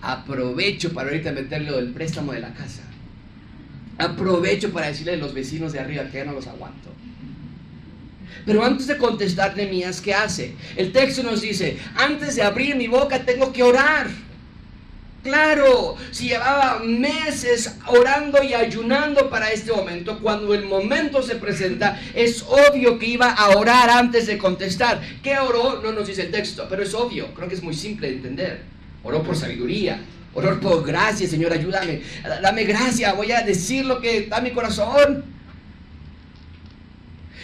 [0.01, 2.83] Aprovecho para ahorita meterle el préstamo de la casa.
[3.99, 6.90] Aprovecho para decirle a los vecinos de arriba que ya no los aguanto.
[8.46, 10.55] Pero antes de contestar Nehemías, ¿qué hace?
[10.77, 14.09] El texto nos dice, antes de abrir mi boca tengo que orar.
[15.22, 22.01] Claro, si llevaba meses orando y ayunando para este momento, cuando el momento se presenta,
[22.14, 25.01] es obvio que iba a orar antes de contestar.
[25.22, 25.83] ¿Qué oró?
[25.83, 28.62] No nos dice el texto, pero es obvio, creo que es muy simple de entender.
[29.03, 30.01] Oró por sabiduría,
[30.35, 32.01] oró por gracia, Señor, ayúdame,
[32.40, 35.24] dame gracia, voy a decir lo que está mi corazón.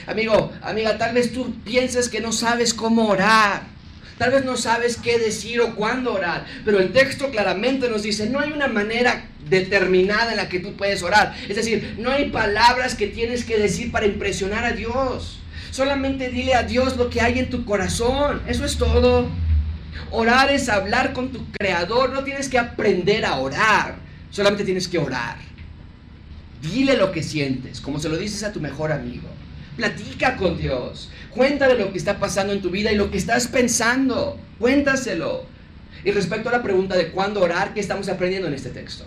[0.07, 3.75] Amigo, amiga, tal vez tú pienses que no sabes cómo orar.
[4.19, 8.31] Tal vez no sabes qué decir o cuándo orar, pero el texto claramente nos dice,
[8.31, 11.35] no hay una manera determinada en la que tú puedes orar.
[11.49, 15.41] Es decir, no hay palabras que tienes que decir para impresionar a Dios.
[15.71, 18.43] Solamente dile a Dios lo que hay en tu corazón.
[18.47, 19.29] Eso es todo.
[20.13, 22.11] Orar es hablar con tu creador.
[22.11, 23.97] No tienes que aprender a orar.
[24.31, 25.39] Solamente tienes que orar.
[26.63, 29.29] Dile lo que sientes, como se lo dices a tu mejor amigo.
[29.77, 31.11] Platica con Dios.
[31.31, 34.39] Cuéntale lo que está pasando en tu vida y lo que estás pensando.
[34.59, 35.47] Cuéntaselo.
[36.05, 39.05] Y respecto a la pregunta de cuándo orar, ¿qué estamos aprendiendo en este texto?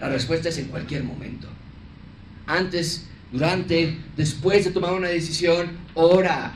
[0.00, 1.48] La respuesta es en cualquier momento.
[2.46, 6.54] Antes, durante, después de tomar una decisión, ora.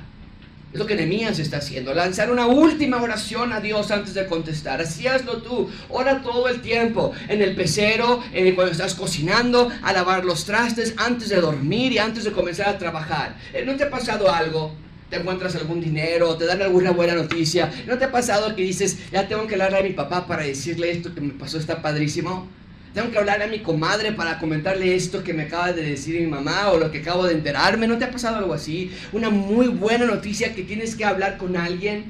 [0.73, 4.81] Es lo que Nehemías está haciendo, lanzar una última oración a Dios antes de contestar.
[4.81, 9.93] Así hazlo tú, ora todo el tiempo, en el pecero, en cuando estás cocinando, a
[9.93, 13.37] lavar los trastes, antes de dormir y antes de comenzar a trabajar.
[13.53, 14.73] Eh, ¿No te ha pasado algo?
[15.11, 17.71] te encuentras algún dinero, te dan alguna buena noticia.
[17.87, 20.91] ¿No te ha pasado que dices, ya tengo que hablarle a mi papá para decirle
[20.91, 22.49] esto que me pasó, está padrísimo?
[22.95, 26.27] Tengo que hablar a mi comadre para comentarle esto que me acaba de decir mi
[26.27, 27.87] mamá o lo que acabo de enterarme.
[27.87, 28.91] ¿No te ha pasado algo así?
[29.13, 32.05] Una muy buena noticia que tienes que hablar con alguien.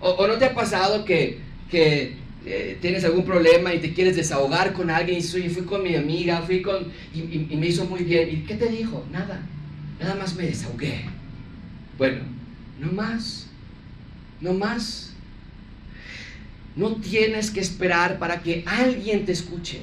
[0.00, 1.38] ¿O, no te ha pasado que,
[1.70, 5.82] que eh, tienes algún problema y te quieres desahogar con alguien y dices, fui con
[5.82, 6.92] mi amiga, fui con...
[7.14, 8.28] Y, y me hizo muy bien.
[8.28, 9.02] ¿Y qué te dijo?
[9.10, 9.40] Nada.
[9.98, 11.06] Nada más me desahogué.
[11.96, 12.20] Bueno,
[12.78, 13.48] no más.
[14.42, 15.13] No más.
[16.76, 19.80] No tienes que esperar para que alguien te escuche.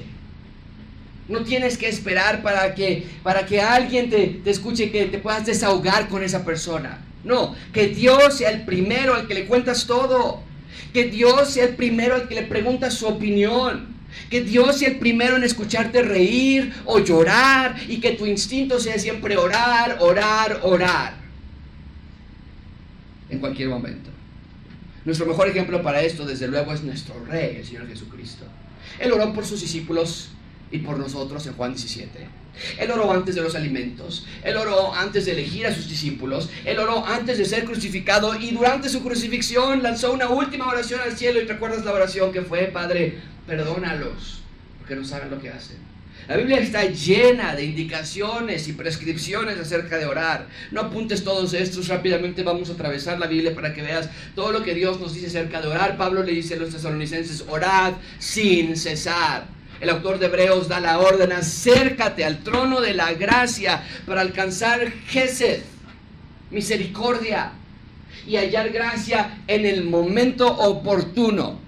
[1.28, 5.46] No tienes que esperar para que, para que alguien te, te escuche, que te puedas
[5.46, 7.00] desahogar con esa persona.
[7.24, 10.42] No, que Dios sea el primero al que le cuentas todo.
[10.92, 13.92] Que Dios sea el primero al que le preguntas su opinión.
[14.28, 18.98] Que Dios sea el primero en escucharte reír o llorar y que tu instinto sea
[18.98, 21.14] siempre orar, orar, orar.
[23.30, 24.10] En cualquier momento.
[25.04, 28.44] Nuestro mejor ejemplo para esto, desde luego, es nuestro Rey, el Señor Jesucristo.
[28.98, 30.30] Él oró por sus discípulos
[30.70, 32.26] y por nosotros en Juan 17.
[32.78, 36.78] Él oró antes de los alimentos, Él oró antes de elegir a sus discípulos, Él
[36.78, 41.40] oró antes de ser crucificado y durante su crucifixión lanzó una última oración al cielo
[41.40, 44.42] y recuerdas la oración que fue, Padre, perdónalos,
[44.78, 45.91] porque no saben lo que hacen.
[46.28, 50.46] La Biblia está llena de indicaciones y prescripciones acerca de orar.
[50.70, 54.62] No apuntes todos estos, rápidamente vamos a atravesar la Biblia para que veas todo lo
[54.62, 55.96] que Dios nos dice acerca de orar.
[55.96, 59.46] Pablo le dice a los tesalonicenses, orad sin cesar.
[59.80, 64.92] El autor de Hebreos da la orden, acércate al trono de la gracia para alcanzar
[65.08, 65.62] Gesed,
[66.52, 67.52] misericordia,
[68.28, 71.61] y hallar gracia en el momento oportuno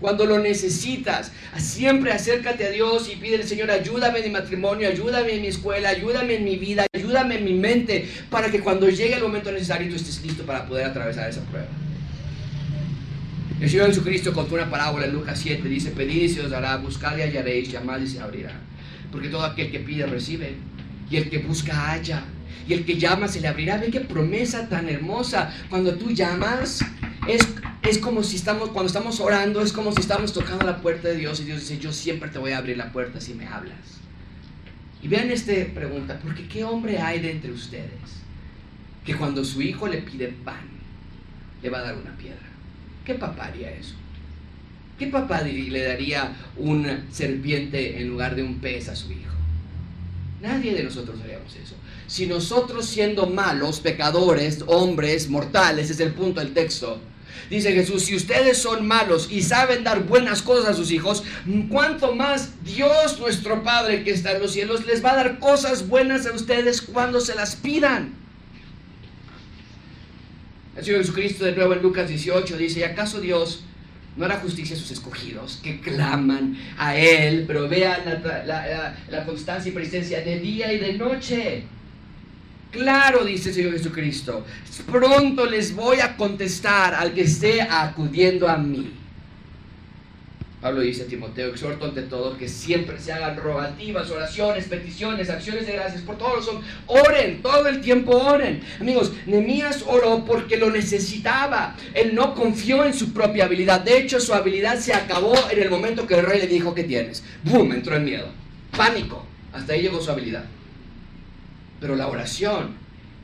[0.00, 1.32] cuando lo necesitas.
[1.56, 5.48] Siempre acércate a Dios y pide al Señor, ayúdame en mi matrimonio, ayúdame en mi
[5.48, 9.50] escuela, ayúdame en mi vida, ayúdame en mi mente, para que cuando llegue el momento
[9.52, 11.68] necesario tú estés listo para poder atravesar esa prueba.
[13.60, 16.76] El Señor Jesucristo contó una parábola en Lucas 7, dice, pedid y se os dará,
[16.76, 18.52] buscad y hallaréis, llamad y se abrirá.
[19.10, 20.56] Porque todo aquel que pide recibe,
[21.10, 22.24] y el que busca halla,
[22.68, 23.78] y el que llama se le abrirá.
[23.78, 25.54] Ve qué promesa tan hermosa.
[25.70, 26.80] Cuando tú llamas,
[27.28, 27.46] es,
[27.88, 31.16] es como si estamos, cuando estamos orando, es como si estamos tocando la puerta de
[31.16, 33.78] Dios y Dios dice, yo siempre te voy a abrir la puerta si me hablas.
[35.02, 37.90] Y vean esta pregunta, porque ¿qué hombre hay de entre ustedes
[39.04, 40.66] que cuando su hijo le pide pan,
[41.62, 42.48] le va a dar una piedra?
[43.04, 43.94] ¿Qué papá haría eso?
[44.98, 49.34] ¿Qué papá le daría una serpiente en lugar de un pez a su hijo?
[50.40, 51.76] Nadie de nosotros haríamos eso.
[52.06, 57.00] Si nosotros siendo malos, pecadores, hombres, mortales, es el punto del texto,
[57.50, 61.22] Dice Jesús, si ustedes son malos y saben dar buenas cosas a sus hijos,
[61.68, 65.88] ¿cuánto más Dios nuestro Padre que está en los cielos les va a dar cosas
[65.88, 68.14] buenas a ustedes cuando se las pidan.
[70.76, 73.64] El Señor Jesucristo de nuevo en Lucas 18 dice, ¿y acaso Dios
[74.16, 78.00] no hará justicia a sus escogidos que claman a Él, pero vean
[78.46, 81.64] la, constancia y presencia de día y de noche.
[82.70, 84.44] Claro, dice el Señor Jesucristo,
[84.90, 88.92] pronto les voy a contestar al que esté acudiendo a mí.
[90.60, 95.66] Pablo dice a Timoteo, exhorto ante todo que siempre se hagan rogativas, oraciones, peticiones, acciones
[95.66, 96.56] de gracias por todos los.
[96.86, 98.62] Oren, todo el tiempo oren.
[98.80, 101.76] Amigos, Nemías oró porque lo necesitaba.
[101.94, 103.82] Él no confió en su propia habilidad.
[103.82, 106.84] De hecho, su habilidad se acabó en el momento que el rey le dijo, ¿qué
[106.84, 107.22] tienes?
[107.44, 107.72] ¡Bum!
[107.72, 108.28] Entró en miedo.
[108.76, 109.24] Pánico.
[109.52, 110.46] Hasta ahí llegó su habilidad.
[111.80, 112.74] Pero la oración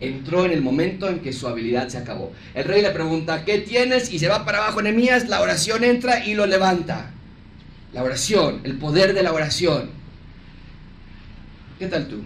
[0.01, 2.33] entró en el momento en que su habilidad se acabó.
[2.55, 4.13] El rey le pregunta, ¿qué tienes?
[4.13, 7.11] Y se va para abajo Nemías, la oración entra y lo levanta.
[7.93, 9.91] La oración, el poder de la oración.
[11.79, 12.23] ¿Qué tal tú?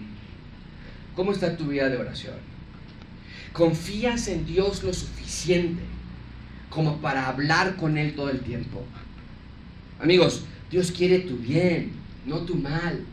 [1.15, 2.35] ¿Cómo está tu vida de oración?
[3.53, 5.81] ¿Confías en Dios lo suficiente
[6.69, 8.83] como para hablar con Él todo el tiempo?
[9.99, 11.91] Amigos, Dios quiere tu bien,
[12.25, 13.03] no tu mal.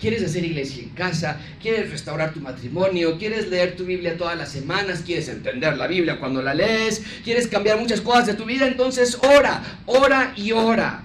[0.00, 1.38] ¿Quieres hacer iglesia en casa?
[1.60, 3.18] ¿Quieres restaurar tu matrimonio?
[3.18, 5.02] ¿Quieres leer tu Biblia todas las semanas?
[5.04, 7.02] ¿Quieres entender la Biblia cuando la lees?
[7.22, 8.66] ¿Quieres cambiar muchas cosas de tu vida?
[8.66, 11.04] Entonces ora, ora y ora.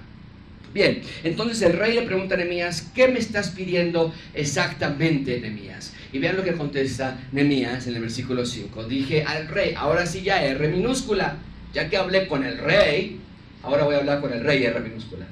[0.72, 5.92] Bien, entonces el rey le pregunta a Nehemías, ¿qué me estás pidiendo exactamente, Nehemías?
[6.12, 8.84] Y vean lo que contesta Nehemías en el versículo 5.
[8.84, 11.36] Dije al rey, ahora sí ya R minúscula,
[11.74, 13.20] ya que hablé con el rey,
[13.62, 15.26] ahora voy a hablar con el rey R minúscula.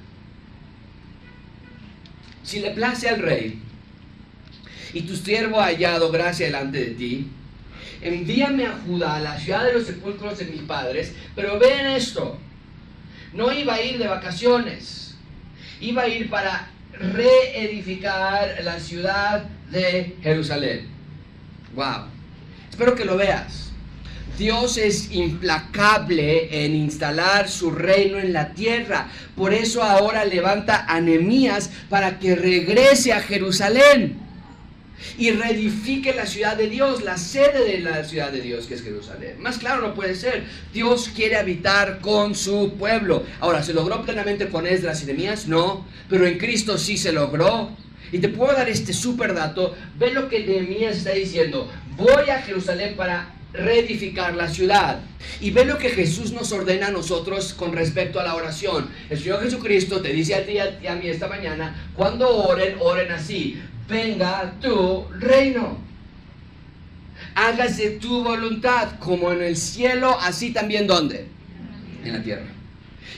[2.45, 3.59] Si le place al rey
[4.93, 7.29] y tu siervo ha hallado gracia delante de ti,
[8.01, 12.39] envíame a Judá, a la ciudad de los sepulcros de mis padres, pero ven esto,
[13.33, 15.05] no iba a ir de vacaciones
[15.81, 20.89] iba a ir para reedificar la ciudad de Jerusalén.
[21.75, 22.07] Wow.
[22.71, 23.73] Espero que lo veas.
[24.39, 29.09] Dios es implacable en instalar su reino en la tierra.
[29.37, 31.01] Por eso ahora levanta a
[31.89, 34.19] para que regrese a Jerusalén
[35.19, 38.83] y reedifique la ciudad de Dios, la sede de la ciudad de Dios que es
[38.83, 39.37] Jerusalén.
[39.41, 40.45] Más claro no puede ser.
[40.73, 43.25] Dios quiere habitar con su pueblo.
[43.41, 45.47] Ahora, ¿se logró plenamente con Esdras y Nehemías?
[45.47, 47.71] No, pero en Cristo sí se logró.
[48.13, 49.75] Y te puedo dar este super dato.
[49.99, 51.71] Ve lo que Nehemías está diciendo.
[51.97, 55.01] Voy a Jerusalén para reedificar la ciudad.
[55.41, 58.91] Y ve lo que Jesús nos ordena a nosotros con respecto a la oración.
[59.09, 63.11] El Señor Jesucristo te dice a ti y a mí esta mañana, cuando oren, oren
[63.11, 65.79] así venga tu reino.
[67.35, 71.27] Hágase tu voluntad como en el cielo, así también donde?
[72.05, 72.47] En la tierra.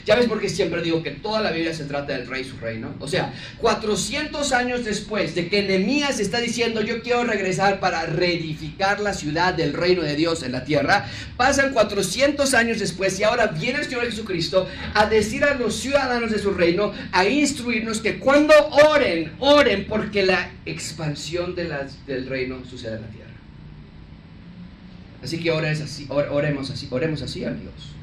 [0.05, 2.45] Ya ves por qué siempre digo que toda la Biblia se trata del rey y
[2.45, 2.95] su reino.
[3.01, 9.01] O sea, 400 años después de que Nehemías está diciendo yo quiero regresar para reedificar
[9.01, 11.07] la ciudad del reino de Dios en la tierra,
[11.37, 16.31] pasan 400 años después y ahora viene el Señor Jesucristo a decir a los ciudadanos
[16.31, 21.67] de su reino, a instruirnos que cuando oren, oren porque la expansión de
[22.07, 23.27] del reino sucede en la tierra.
[25.23, 27.96] Así que así, oremos así, oremos así, amigos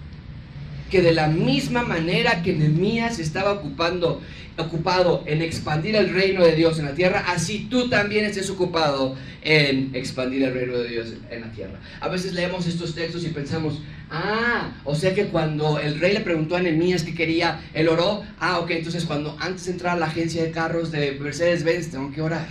[0.94, 4.22] que de la misma manera que Nehemías estaba ocupando,
[4.60, 9.16] ocupado en expandir el reino de Dios en la tierra, así tú también estés ocupado
[9.42, 11.80] en expandir el reino de Dios en la tierra.
[12.00, 13.82] A veces leemos estos textos y pensamos,
[14.12, 18.22] ah, o sea que cuando el rey le preguntó a Nehemías qué quería, él oró,
[18.40, 22.12] ah, ok, entonces cuando antes de entrar a la agencia de carros de Mercedes-Benz tengo
[22.12, 22.46] que orar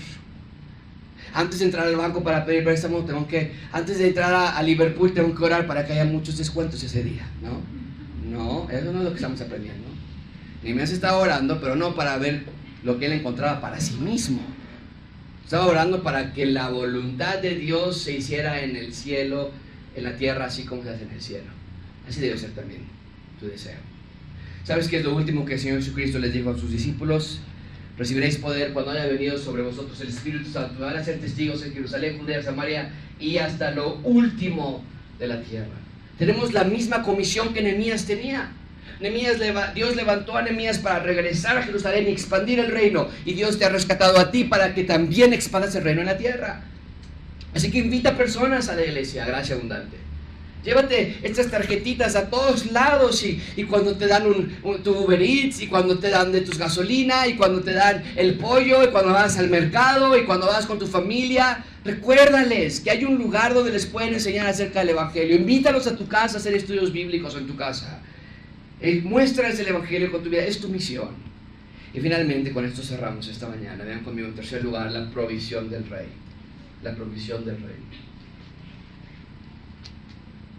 [1.33, 4.63] antes de entrar al banco para pedir préstamo, tengo que, antes de entrar a, a,
[4.63, 7.82] Liverpool, tengo que orar para que haya muchos descuentos ese día, ¿no?
[8.33, 9.89] No, eso no es lo que estamos aprendiendo.
[10.63, 12.45] Nehemías estaba orando, pero no para ver
[12.83, 14.41] lo que él encontraba para sí mismo.
[15.45, 19.51] Estaba orando para que la voluntad de Dios se hiciera en el cielo,
[19.95, 21.51] en la tierra, así como se hace en el cielo.
[22.09, 22.81] Así debe ser también
[23.39, 23.77] tu deseo.
[24.65, 27.41] ¿Sabes qué es lo último que el Señor Jesucristo les dijo a sus discípulos?
[27.99, 30.81] Recibiréis poder cuando haya venido sobre vosotros el Espíritu Santo.
[30.81, 34.83] Van a ser testigos en Jerusalén, Judea, Samaria y hasta lo último
[35.19, 35.82] de la tierra.
[36.23, 38.53] Tenemos la misma comisión que Nehemías tenía.
[39.75, 43.09] Dios levantó a Nehemías para regresar a Jerusalén y expandir el reino.
[43.25, 46.17] Y Dios te ha rescatado a ti para que también expandas el reino en la
[46.17, 46.63] tierra.
[47.53, 49.97] Así que invita personas a la iglesia, gracia abundante.
[50.65, 55.67] Llévate estas tarjetitas a todos lados y, cuando te dan un, tu Uber Eats y
[55.67, 59.39] cuando te dan de tus gasolina y cuando te dan el pollo y cuando vas
[59.39, 63.87] al mercado y cuando vas con tu familia, recuérdales que hay un lugar donde les
[63.87, 65.37] pueden enseñar acerca del Evangelio.
[65.37, 68.01] Invítalos a tu casa a hacer estudios bíblicos en tu casa.
[68.81, 71.11] Eh, muéstrales el Evangelio con tu vida, es tu misión.
[71.95, 73.85] Y finalmente con esto cerramos esta mañana.
[73.85, 76.07] Vean conmigo en tercer lugar la provisión del rey.
[76.83, 77.77] La provisión del rey.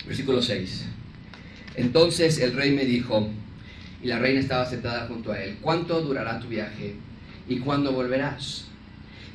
[0.05, 0.85] Versículo 6.
[1.75, 3.29] Entonces el rey me dijo,
[4.03, 5.57] y la reina estaba sentada junto a él.
[5.61, 6.95] ¿Cuánto durará tu viaje
[7.47, 8.67] y cuándo volverás?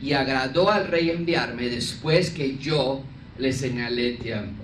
[0.00, 3.02] Y agradó al rey enviarme después que yo
[3.38, 4.62] le señalé tiempo.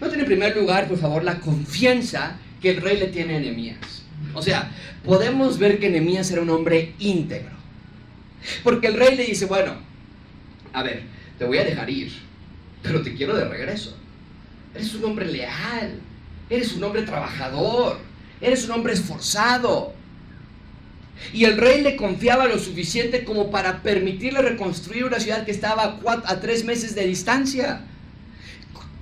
[0.00, 4.02] Noten en primer lugar, por favor, la confianza que el rey le tiene a Nehemías.
[4.34, 4.70] O sea,
[5.04, 7.56] podemos ver que Nehemías era un hombre íntegro.
[8.62, 9.74] Porque el rey le dice, bueno,
[10.72, 11.02] a ver,
[11.38, 12.12] te voy a dejar ir,
[12.82, 13.96] pero te quiero de regreso.
[14.74, 16.00] Eres un hombre leal,
[16.50, 17.98] eres un hombre trabajador,
[18.40, 19.94] eres un hombre esforzado.
[21.32, 26.00] Y el rey le confiaba lo suficiente como para permitirle reconstruir una ciudad que estaba
[26.06, 27.82] a, tres meses de distancia.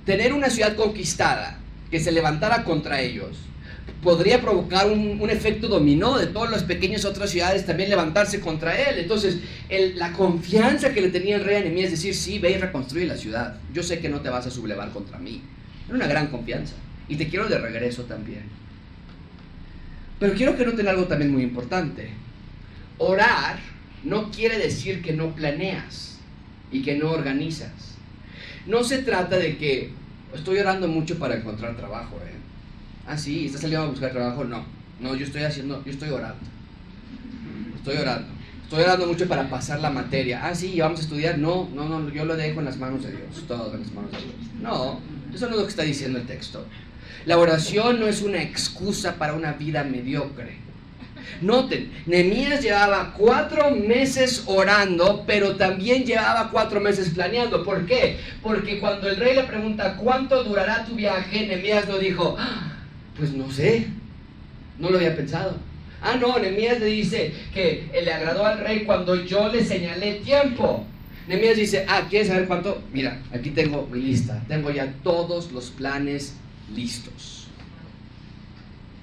[0.05, 1.59] Tener una ciudad conquistada
[1.91, 3.37] que se levantara contra ellos
[4.01, 8.99] podría provocar un, efecto dominó de todas las pequeñas otras ciudades también levantarse contra él.
[8.99, 9.39] Entonces,
[9.95, 13.17] la confianza que le tenía el rey a es decir, sí, ve y reconstruye la
[13.17, 13.57] ciudad.
[13.73, 15.41] Yo sé que no te vas a sublevar contra mí.
[15.87, 16.75] Era una gran confianza.
[17.09, 18.43] Y te quiero de regreso también.
[20.19, 22.09] Pero quiero que noten algo también muy importante.
[22.97, 23.59] Orar
[24.03, 26.19] no quiere decir que no planeas
[26.71, 27.95] y que no organizas.
[28.65, 29.91] No se trata de que
[30.33, 32.35] estoy orando mucho para encontrar trabajo, ¿eh?
[33.07, 34.43] Ah, sí, ¿estás saliendo a buscar trabajo?
[34.43, 34.65] No.
[34.99, 36.43] No, yo estoy haciendo, yo estoy orando.
[37.75, 38.27] Estoy orando.
[38.63, 40.45] Estoy orando mucho para pasar la materia.
[40.45, 41.37] Ah, sí, vamos a estudiar.
[41.37, 43.45] No, no, no, yo lo dejo en las manos de Dios.
[43.47, 44.33] Todo en las manos de Dios.
[44.61, 44.99] No,
[45.33, 46.65] eso no es lo que está diciendo el texto.
[47.27, 50.55] La oración no es una excusa para una vida mediocre.
[51.41, 57.65] Noten, Nehemías llevaba cuatro meses orando, pero también llevaba cuatro meses planeando.
[57.65, 58.17] ¿Por qué?
[58.41, 62.77] Porque cuando el rey le pregunta cuánto durará tu viaje, Nehemías no dijo, ah,
[63.17, 63.87] pues no sé,
[64.79, 65.57] no lo había pensado.
[66.01, 70.85] Ah, no, Nemías le dice que le agradó al rey cuando yo le señalé tiempo.
[71.27, 72.81] Nemías dice, ah, ¿quieres saber cuánto?
[72.93, 76.37] Mira, aquí tengo mi lista, tengo ya todos los planes
[76.75, 77.47] listos.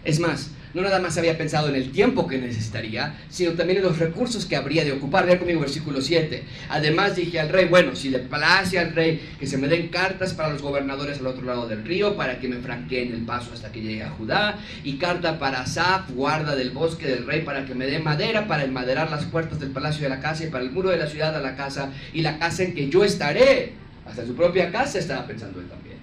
[0.05, 3.85] Es más, no nada más había pensado en el tiempo que necesitaría, sino también en
[3.85, 5.25] los recursos que habría de ocupar.
[5.25, 6.43] Vean conmigo versículo 7.
[6.69, 10.35] Además dije al rey, bueno, si le place al rey que se me den cartas
[10.35, 13.71] para los gobernadores al otro lado del río, para que me franqueen el paso hasta
[13.71, 17.75] que llegue a Judá, y carta para Asaf, guarda del bosque del rey, para que
[17.77, 20.73] me dé madera para enmaderar las puertas del palacio de la casa y para el
[20.73, 23.75] muro de la ciudad a la casa y la casa en que yo estaré.
[24.05, 25.94] Hasta su propia casa estaba pensando él también.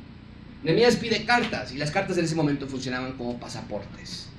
[0.64, 4.32] Nemías pide cartas y las cartas en ese momento funcionaban como pasaportes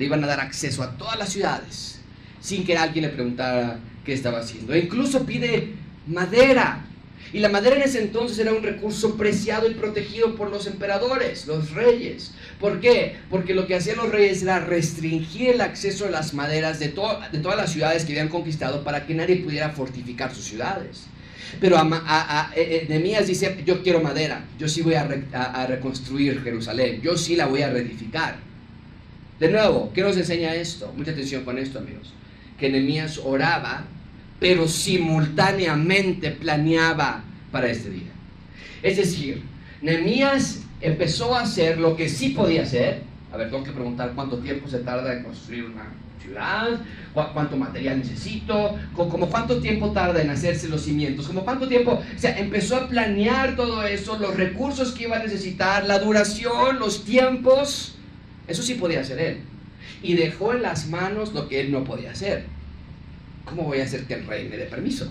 [0.00, 2.00] le iban a dar acceso a todas las ciudades
[2.40, 4.72] sin que alguien le preguntara qué estaba haciendo.
[4.72, 5.74] E incluso pide
[6.06, 6.86] madera.
[7.34, 11.46] Y la madera en ese entonces era un recurso preciado y protegido por los emperadores,
[11.46, 12.32] los reyes.
[12.58, 13.16] ¿Por qué?
[13.28, 17.38] Porque lo que hacían los reyes era restringir el acceso a las maderas de, de
[17.38, 21.04] todas las ciudades que habían conquistado para que nadie pudiera fortificar sus ciudades.
[21.58, 27.00] Pero a, eh, eh, dice, yo quiero madera, yo sí voy a, a reconstruir Jerusalén,
[27.02, 28.36] yo sí la voy a reedificar.
[29.40, 30.92] De nuevo, ¿qué nos enseña esto?
[30.96, 32.12] Mucha atención con esto, amigos.
[32.58, 33.84] Que Nehemías oraba,
[34.38, 38.12] pero simultáneamente planeaba para este día.
[38.82, 39.42] Es decir,
[39.80, 43.02] Nehemías empezó a hacer lo que sí podía hacer.
[43.32, 45.88] A ver, tengo que preguntar cuánto tiempo se tarda en construir una
[46.20, 46.80] ciudad,
[47.12, 52.18] cuánto material necesito, como cuánto tiempo tarda en hacerse los cimientos, como cuánto tiempo, o
[52.18, 57.04] sea, empezó a planear todo eso, los recursos que iba a necesitar, la duración, los
[57.04, 57.96] tiempos,
[58.46, 59.38] eso sí podía hacer él.
[60.02, 62.46] Y dejó en las manos lo que él no podía hacer.
[63.44, 65.10] ¿Cómo voy a hacer que el rey me dé permiso?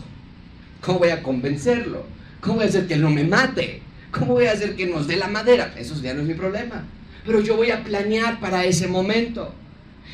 [0.82, 2.06] ¿Cómo voy a convencerlo?
[2.40, 3.82] ¿Cómo voy a hacer que él no me mate?
[4.12, 5.74] ¿Cómo voy a hacer que nos dé la madera?
[5.78, 6.86] Eso ya no es mi problema.
[7.26, 9.54] Pero yo voy a planear para ese momento.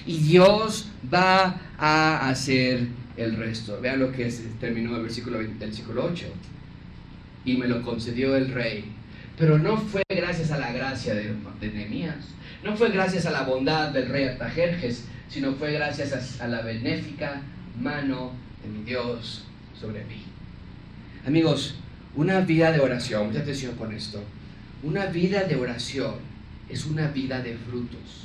[0.05, 2.87] Y Dios va a hacer
[3.17, 3.79] el resto.
[3.81, 6.25] Vean lo que terminó el versículo, del versículo 8.
[7.45, 8.85] Y me lo concedió el rey.
[9.37, 12.35] Pero no fue gracias a la gracia de, de Nehemías
[12.65, 17.41] no fue gracias a la bondad del rey Artajerjes, sino fue gracias a, la benéfica
[17.79, 18.31] mano
[18.63, 19.45] de mi Dios
[19.79, 20.23] sobre mí.
[21.27, 21.75] Amigos,
[22.15, 24.23] una vida de oración, mucha atención con esto,
[24.81, 26.15] una vida de oración
[26.67, 28.24] es una vida de frutos.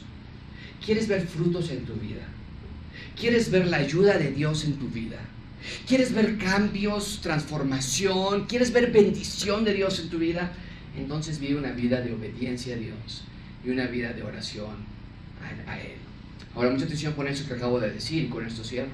[0.84, 2.26] ¿Quieres ver frutos en tu vida?
[3.18, 5.18] ¿Quieres ver la ayuda de Dios en tu vida?
[5.86, 8.46] ¿Quieres ver cambios, transformación?
[8.46, 10.52] ¿Quieres ver bendición de Dios en tu vida?
[10.96, 13.24] Entonces vive una vida de obediencia a Dios
[13.64, 14.76] y una vida de oración
[15.66, 15.96] a, Él.
[16.54, 18.88] Ahora, mucha atención con eso que acabo de decir, con esto cierro.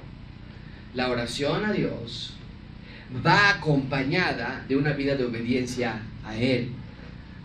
[0.94, 2.34] La oración a Dios
[3.24, 6.70] va acompañada de una vida de obediencia a Él.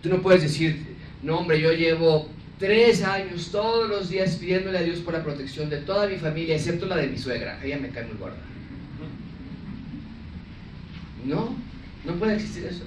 [0.02, 2.28] Tú no puedes decir, no hombre, yo llevo
[2.62, 6.56] tres años todos los días pidiéndole a Dios por la protección de toda mi familia,
[6.56, 7.60] excepto la de mi suegra.
[7.64, 8.38] Ella me cae muy gorda.
[11.26, 11.56] No,
[12.06, 12.84] no puede existir eso.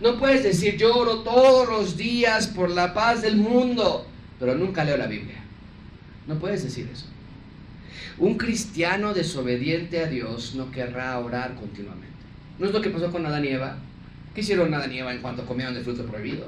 [0.00, 4.08] No puedes decir, yo oro todos los días por la paz del mundo,
[4.40, 5.36] pero nunca leo la Biblia.
[6.26, 7.06] No puedes decir eso.
[8.18, 12.08] Un cristiano desobediente a Dios no querrá orar continuamente.
[12.58, 13.78] ¿No es lo que pasó con Adán y Eva?
[14.34, 16.46] ¿Qué hicieron Adán y Eva en cuanto comieron del fruto prohibido?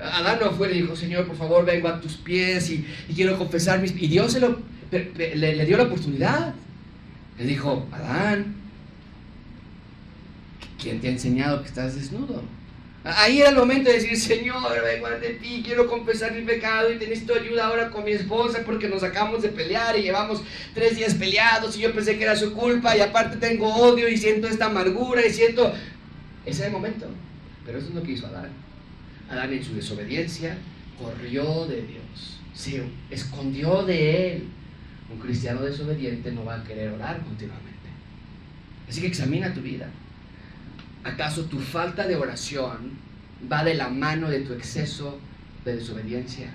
[0.00, 3.80] Adán no fue y dijo, Señor, por favor, vengo a tus pies y, quiero confesar
[3.80, 3.92] mis...
[3.92, 4.58] Y Dios se lo,
[4.90, 6.54] le, le dio la oportunidad.
[7.38, 8.56] Le dijo, Adán,
[10.80, 12.42] ¿quién te ha enseñado que estás desnudo?
[13.04, 16.96] Ahí era el momento de decir, Señor, vengo ante ti, quiero confesar mi pecado y
[16.96, 20.40] necesito ayuda ahora con mi esposa porque nos acabamos de pelear y llevamos
[20.72, 24.16] tres días peleados y yo pensé que era su culpa y aparte tengo odio y
[24.16, 25.72] siento esta amargura y siento...
[26.46, 27.06] Ese era el momento.
[27.66, 28.50] Pero eso es lo que hizo Adán.
[29.30, 30.56] Adán en su desobediencia
[31.00, 34.48] corrió de Dios, se escondió de él.
[35.12, 37.70] Un cristiano desobediente no va a querer orar continuamente.
[38.88, 39.88] Así que examina tu vida.
[41.04, 42.92] ¿Acaso tu falta de oración
[43.50, 45.18] va de la mano de tu exceso
[45.64, 46.50] de desobediencia?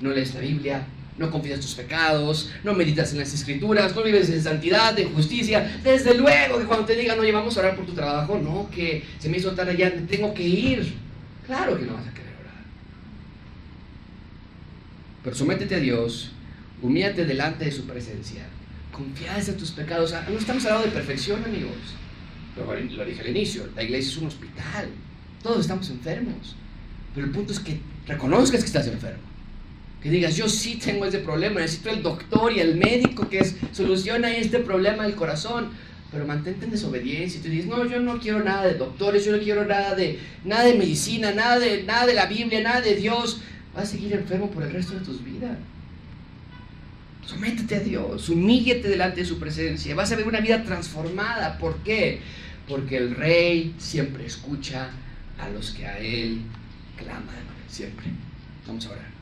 [0.00, 0.86] No lees la Biblia,
[1.18, 5.80] no confías tus pecados, no meditas en las escrituras, no vives en santidad, en justicia.
[5.82, 9.04] Desde luego que cuando te digan, oye, vamos a orar por tu trabajo, no, que
[9.18, 11.05] se me hizo tan allá, tengo que ir.
[11.46, 12.64] Claro que no vas a querer orar.
[15.22, 16.32] Pero sométete a Dios,
[16.82, 18.42] humíate delante de su presencia,
[18.92, 20.12] confía en tus pecados.
[20.28, 21.76] No estamos hablando de perfección, amigos.
[22.56, 24.88] Lo, dije al inicio, la iglesia es un hospital.
[25.42, 26.56] Todos estamos enfermos.
[27.14, 29.22] Pero el punto es que reconozcas que estás enfermo.
[30.02, 33.56] Que digas, yo sí tengo ese problema, necesito el doctor y el médico que es,
[33.72, 35.70] soluciona este problema del corazón.
[36.16, 39.36] Pero mantente en desobediencia y tú dices, no, yo no quiero nada de doctores, yo
[39.36, 42.96] no quiero nada de, nada de medicina, nada de, nada de la Biblia, nada de
[42.96, 43.40] Dios.
[43.74, 45.56] Vas a seguir enfermo por el resto de tus vidas.
[47.24, 49.94] Sométete a Dios, humíllate delante de su presencia.
[49.94, 51.58] Vas a ver una vida transformada.
[51.58, 52.20] ¿Por qué?
[52.68, 54.90] porque el rey siempre escucha
[55.38, 56.40] a los que a él
[56.96, 57.24] claman,
[57.68, 58.06] siempre.
[58.66, 59.15] Vamos a orar.